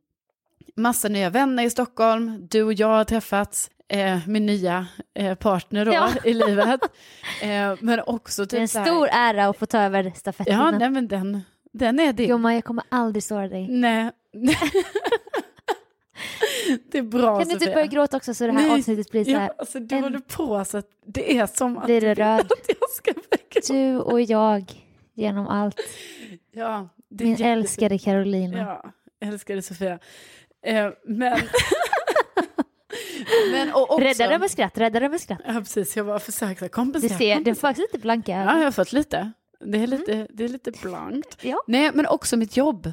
[0.76, 2.46] massa nya vänner i Stockholm.
[2.50, 6.08] Du och jag har träffats, eh, min nya eh, partner då Ja.
[6.24, 6.80] i livet.
[7.42, 10.10] Eh, men också Det är en typ här, stor ära att få ta över Ja,
[10.14, 10.74] stafettpinnen.
[10.78, 11.40] nej men den,
[11.72, 12.28] den är din.
[12.28, 13.68] Gumman, jag kommer aldrig såra dig.
[13.68, 14.10] Nej.
[16.90, 18.78] det är bra Kan du typ börja gråta också så det här Nej.
[18.78, 19.40] avsnittet blir så här.
[19.46, 22.14] Ja, alltså, du en- håller på så att det är som att Blir du det
[22.14, 22.40] röd?
[22.40, 23.72] att jag ska gråta.
[23.72, 24.72] Du och jag
[25.14, 25.76] genom allt.
[26.52, 27.46] Ja, Min jättefint.
[27.58, 28.58] älskade Carolina.
[28.58, 28.92] Ja,
[29.28, 29.98] älskar dig Sofia.
[30.66, 31.38] Eh, men...
[33.52, 34.04] men och också...
[34.04, 35.40] Rädda dig med skratt, rädda dig med skratt.
[35.46, 35.96] Ja, precis.
[35.96, 37.18] Jag bara försökte Du kompensera.
[37.18, 39.32] ser, det är faktiskt lite blanka Ja, jag har fått lite.
[39.60, 41.38] Det är lite, det är lite blankt.
[41.40, 41.62] Ja.
[41.66, 42.92] Nej, men också mitt jobb.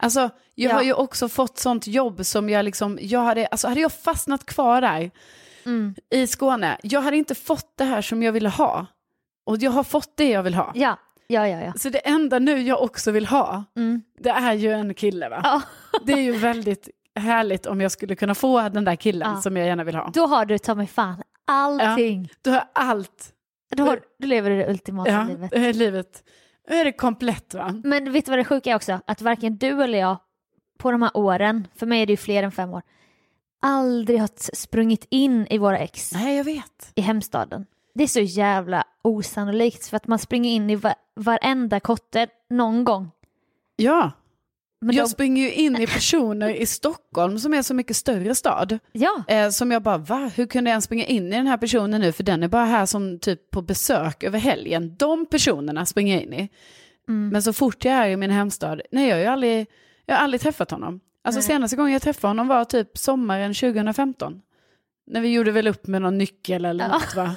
[0.00, 0.20] Alltså,
[0.54, 0.74] jag Ja.
[0.74, 4.46] har ju också fått sånt jobb som jag liksom, jag hade, alltså hade jag fastnat
[4.46, 5.10] kvar där
[5.66, 5.94] Mm.
[6.10, 8.86] i Skåne, jag hade inte fått det här som jag ville ha.
[9.46, 10.72] Och jag har fått det jag vill ha.
[10.74, 11.72] Ja, Ja, ja, ja.
[11.76, 14.02] Så det enda nu jag också vill ha, Mm.
[14.18, 15.40] det är ju en kille va?
[15.44, 15.62] ja.
[16.04, 19.42] Det är ju väldigt härligt om jag skulle kunna få den där killen Ja.
[19.42, 20.10] som jag gärna vill ha.
[20.14, 22.28] Då har du ta mig fan allting.
[22.42, 23.30] Då har jag allt.
[23.76, 25.76] Då, har, då lever du det ultimata Ja, livet.
[25.76, 26.24] livet.
[26.70, 27.80] Då är det komplett va?
[27.84, 29.00] Men vet du vad det sjuka är också?
[29.06, 30.16] Att varken du eller jag
[30.78, 32.82] på de här åren, för mig är det ju fler än fem år,
[33.62, 36.92] aldrig har sprungit in i våra ex Nej, jag vet.
[36.94, 37.66] i hemstaden.
[37.94, 42.84] Det är så jävla osannolikt för att man springer in i va- varenda kotte någon
[42.84, 43.10] gång.
[43.76, 44.10] Ja,
[44.80, 48.34] Men jag de, springer ju in i personer i Stockholm som är så mycket större
[48.34, 48.78] stad.
[48.92, 50.30] ja, Eh, som jag bara, va?
[50.34, 52.12] Hur kunde jag ens springa in i den här personen nu?
[52.12, 54.96] För den är bara här som typ på besök över helgen.
[54.96, 56.48] De personerna springer jag in i.
[57.08, 57.28] Mm.
[57.28, 59.66] Men så fort jag är i min hemstad, nej jag har ju aldrig,
[60.06, 61.00] jag har aldrig träffat honom.
[61.24, 61.46] Alltså Nej.
[61.46, 64.40] senaste gången jag träffade honom var typ sommaren 2015.
[65.06, 66.92] När vi gjorde väl upp med någon nyckel eller Ja.
[66.92, 67.36] något va?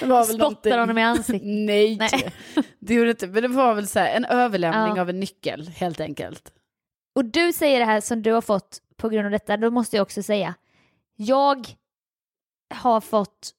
[0.00, 1.42] Det var väl spottar någonting- honom i ansiktet.
[1.44, 2.32] Nej, Nej.
[2.80, 5.00] det gjorde inte, men det var väl så här, en överlämning Ja.
[5.02, 6.52] av en nyckel helt enkelt.
[7.16, 9.96] Och du säger det här som du har fått på grund av detta, då måste
[9.96, 10.54] jag också säga,
[11.16, 11.68] jag
[12.74, 13.50] har fått,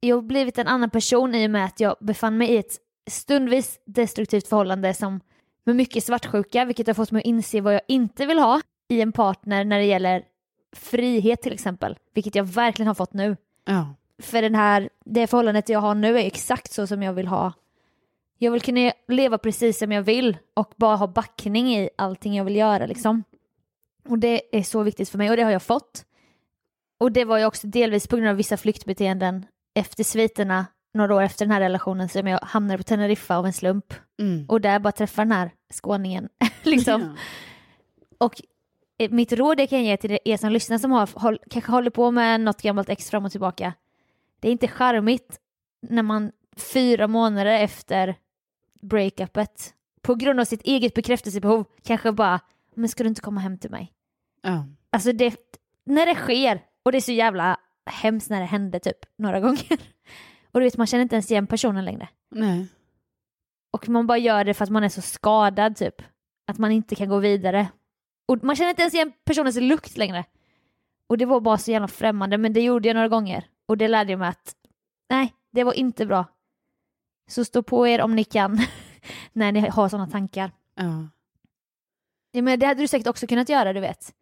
[0.00, 2.78] jag har blivit en annan person i och med att jag befann mig i ett
[3.10, 5.20] stundvis destruktivt förhållande som
[5.64, 9.00] med mycket svartsjuka, vilket har fått mig att inse vad jag inte vill ha i
[9.00, 10.24] en partner när det gäller
[10.72, 13.36] frihet till exempel, vilket jag verkligen har fått nu.
[13.64, 13.94] Ja.
[14.22, 17.52] För den här, det förhållandet jag har nu är exakt så som jag vill ha.
[18.44, 22.44] Jag vill kunna leva precis som jag vill och bara ha backning i allting jag
[22.44, 23.24] vill göra liksom.
[24.08, 26.04] Och det är så viktigt för mig och det har jag fått.
[26.98, 31.22] Och det var ju också delvis på grund av vissa flyktbeteenden efter sviterna några år
[31.22, 33.94] efter den här relationen som jag hamnade på Teneriffa av en slump.
[34.18, 34.46] Mm.
[34.48, 36.28] Och där bara träffade den här skåningen.
[36.62, 37.00] liksom.
[37.00, 37.14] Ja.
[38.18, 38.42] Och
[38.98, 41.90] eh, mitt råd jag kan ge till er som lyssnar som har, håll, kanske håller
[41.90, 43.72] på med något gammalt ex fram och tillbaka.
[44.40, 45.38] Det är inte charmigt
[45.88, 48.16] när man fyra månader efter
[48.84, 52.40] breakupet på grund av sitt eget bekräftelsebehov kanske bara,
[52.74, 53.92] men ska du inte komma hem till mig?
[54.42, 54.66] Ja.
[54.90, 55.36] Alltså det,
[55.86, 57.56] när det sker, och det är så jävla
[57.90, 59.80] hemskt när det hände typ några gånger.
[60.52, 62.08] Och du vet, man känner inte ens igen personen längre.
[62.30, 62.66] Nej.
[63.72, 66.02] Och man bara gör det för att man är så skadad typ.
[66.46, 67.68] Att man inte kan gå vidare.
[68.28, 70.24] Och man känner inte ens igen personens lukt längre.
[71.08, 73.46] Och det var bara så jävla främmande, men det gjorde jag några gånger.
[73.66, 74.54] Och det lärde jag mig att
[75.10, 76.26] nej, det var inte bra.
[77.28, 78.60] Så stå på er om ni kan
[79.32, 80.50] när ni har sådana tankar.
[80.74, 81.08] Ja.
[82.32, 84.12] Ja, men det hade du säkert också kunnat göra, du vet.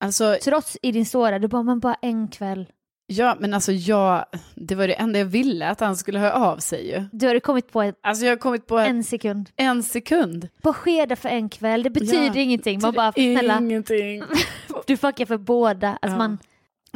[0.00, 2.66] Alltså, Trots i din såra, du bara, men bara en kväll.
[3.06, 4.24] ja, men alltså jag,
[4.54, 7.04] det var det enda jag ville att han skulle höra av sig ju.
[7.12, 9.50] Du har kommit på ett, Alltså jag har kommit på en, en sekund.
[9.56, 10.48] en sekund.
[10.62, 12.80] Bara skeda för en kväll, det betyder Ja, ingenting.
[12.82, 14.22] Man bara, snälla, Ingenting.
[14.86, 15.98] du fuckar för båda.
[16.02, 16.18] Alltså Ja.
[16.18, 16.38] man,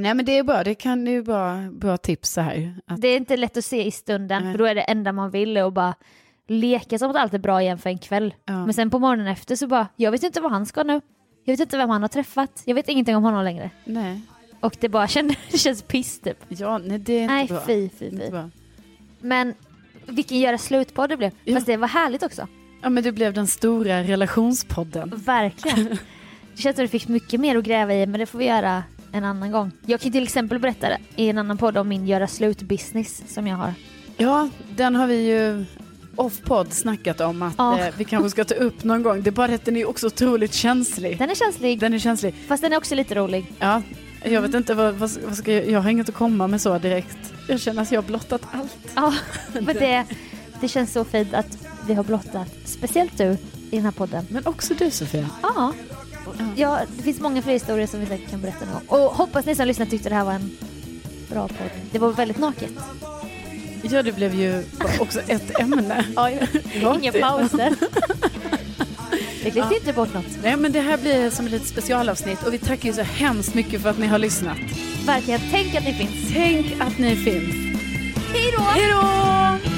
[0.00, 2.74] Nej men det är bra, det kan ju vara bra tips så här.
[2.86, 4.52] Att, Det är inte lätt att se i stunden, Nej.
[4.52, 5.94] för då är det enda man vill att bara
[6.48, 8.34] leka som att allt är bra igen för en kväll.
[8.44, 8.64] ja.
[8.64, 11.00] Men sen på morgonen efter så bara, jag vet inte vad han ska nu.
[11.44, 12.62] Jag vet inte vem han har träffat.
[12.64, 13.70] Jag vet ingenting om honom längre.
[13.84, 14.20] Nej.
[14.60, 15.06] Och det bara
[15.50, 16.38] det känns piss typ.
[16.48, 17.60] Ja, nej det är inte Nej, bra.
[17.66, 18.30] fy, fy, fy.
[18.30, 18.50] bra.
[19.20, 19.54] Men
[20.06, 21.30] vilken göra slut på det blev.
[21.44, 21.54] Ja.
[21.54, 22.46] Fast det var härligt också.
[22.82, 25.12] Ja men det blev den stora relationspodden.
[25.16, 25.84] Verkligen.
[26.54, 28.44] det känns som att du fick mycket mer att gräva i, men det får vi
[28.46, 28.82] göra
[29.12, 29.72] en annan gång.
[29.86, 30.86] Jag kan till exempel berätta
[31.16, 33.74] i en annan podd om min göra slut-business som jag har.
[34.16, 35.64] Ja, den har vi ju
[36.16, 37.78] off-podd snackat om att Ja.
[37.78, 39.22] eh, vi kanske ska ta upp någon gång.
[39.22, 41.18] Det är bara att den är också otroligt känslig.
[41.18, 42.34] Den är känslig, Den är känslig.
[42.48, 43.52] fast den är också lite rolig.
[43.58, 43.82] Ja,
[44.24, 46.78] jag vet inte vad, vad, vad ska jag, jag har inget att komma med så
[46.78, 47.18] direkt.
[47.48, 48.76] Jag känner att jag har blottat allt.
[48.94, 49.14] Ja,
[49.52, 50.04] men det,
[50.60, 53.24] det känns så fint att vi har blottat, speciellt du,
[53.70, 54.26] i den här podden.
[54.30, 55.28] Men också du Sofia.
[55.42, 55.72] Ja,
[56.56, 58.82] ja det finns många fler historier som vi säkert kan berätta gång.
[58.86, 60.56] Och hoppas ni som lyssnar tyckte det här var en
[61.30, 61.70] bra podd.
[61.92, 62.70] Det var väldigt naket.
[63.82, 64.64] Ja, det blev ju
[65.00, 66.04] också ett ämne.
[66.16, 66.30] Ja,
[67.00, 67.74] Inga pauser.
[69.44, 70.24] Vi klippte inte bort något.
[70.42, 73.54] Nej, men det här blir som ett litet specialavsnitt och vi tackar ju så hemskt
[73.54, 74.58] mycket för att ni har lyssnat.
[75.06, 76.32] Verkligen, tänk att ni finns.
[76.32, 77.54] Tänk att ni finns.
[78.32, 78.62] Hej då!
[78.62, 79.69] Hej då!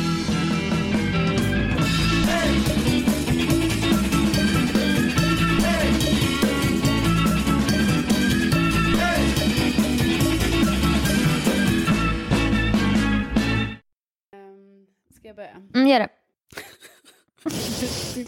[15.33, 15.63] Jag börja?
[15.75, 16.09] Mm, gör det.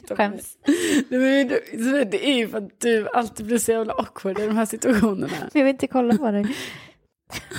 [0.16, 0.58] Skäms.
[0.66, 1.04] mig.
[1.08, 1.44] Nej,
[1.80, 4.66] men det- är ju för att du alltid blir så jävla awkward i de här
[4.66, 5.36] situationerna.
[5.52, 6.42] Jag vill inte kolla på dig.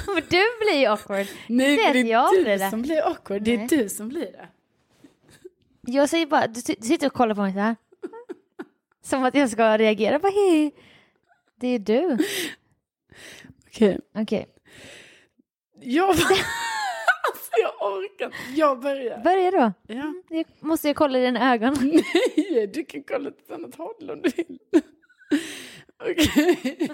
[0.07, 1.27] Men du blir ju awkward.
[1.47, 2.69] Nej, Det det är jag blir du det.
[2.69, 3.41] som blir awkward.
[3.41, 4.47] Det är du som blir det.
[5.81, 7.75] Jag säger bara, du, du sitter och kollar på mig så här.
[9.03, 10.71] Som att jag ska reagera på hej.
[11.59, 12.17] Det är du.
[13.67, 13.99] Okej.
[14.15, 14.47] Okej.
[15.81, 16.39] Jag, alltså jag
[18.11, 18.37] inte.
[18.55, 19.23] Jag börjar.
[19.23, 19.73] Börja då.
[19.95, 20.13] Ja.
[20.29, 21.75] Jag måste jag kolla i dina ögon.
[22.51, 24.59] Nej, du kan kolla åt ett annat håll om du vill.
[26.03, 26.91] Okej.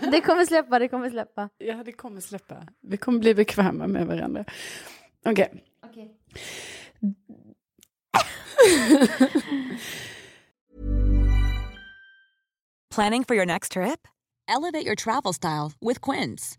[0.00, 1.48] Det kommer släppa, det kommer släppa.
[1.58, 2.66] Ja, det kommer släppa.
[2.80, 4.44] Vi kommer bli bekväma med varandra.
[5.24, 5.64] Okej.
[5.86, 6.16] Okej.
[12.94, 14.08] Planning for your next trip?
[14.48, 16.58] Elevate your travel style with Quince.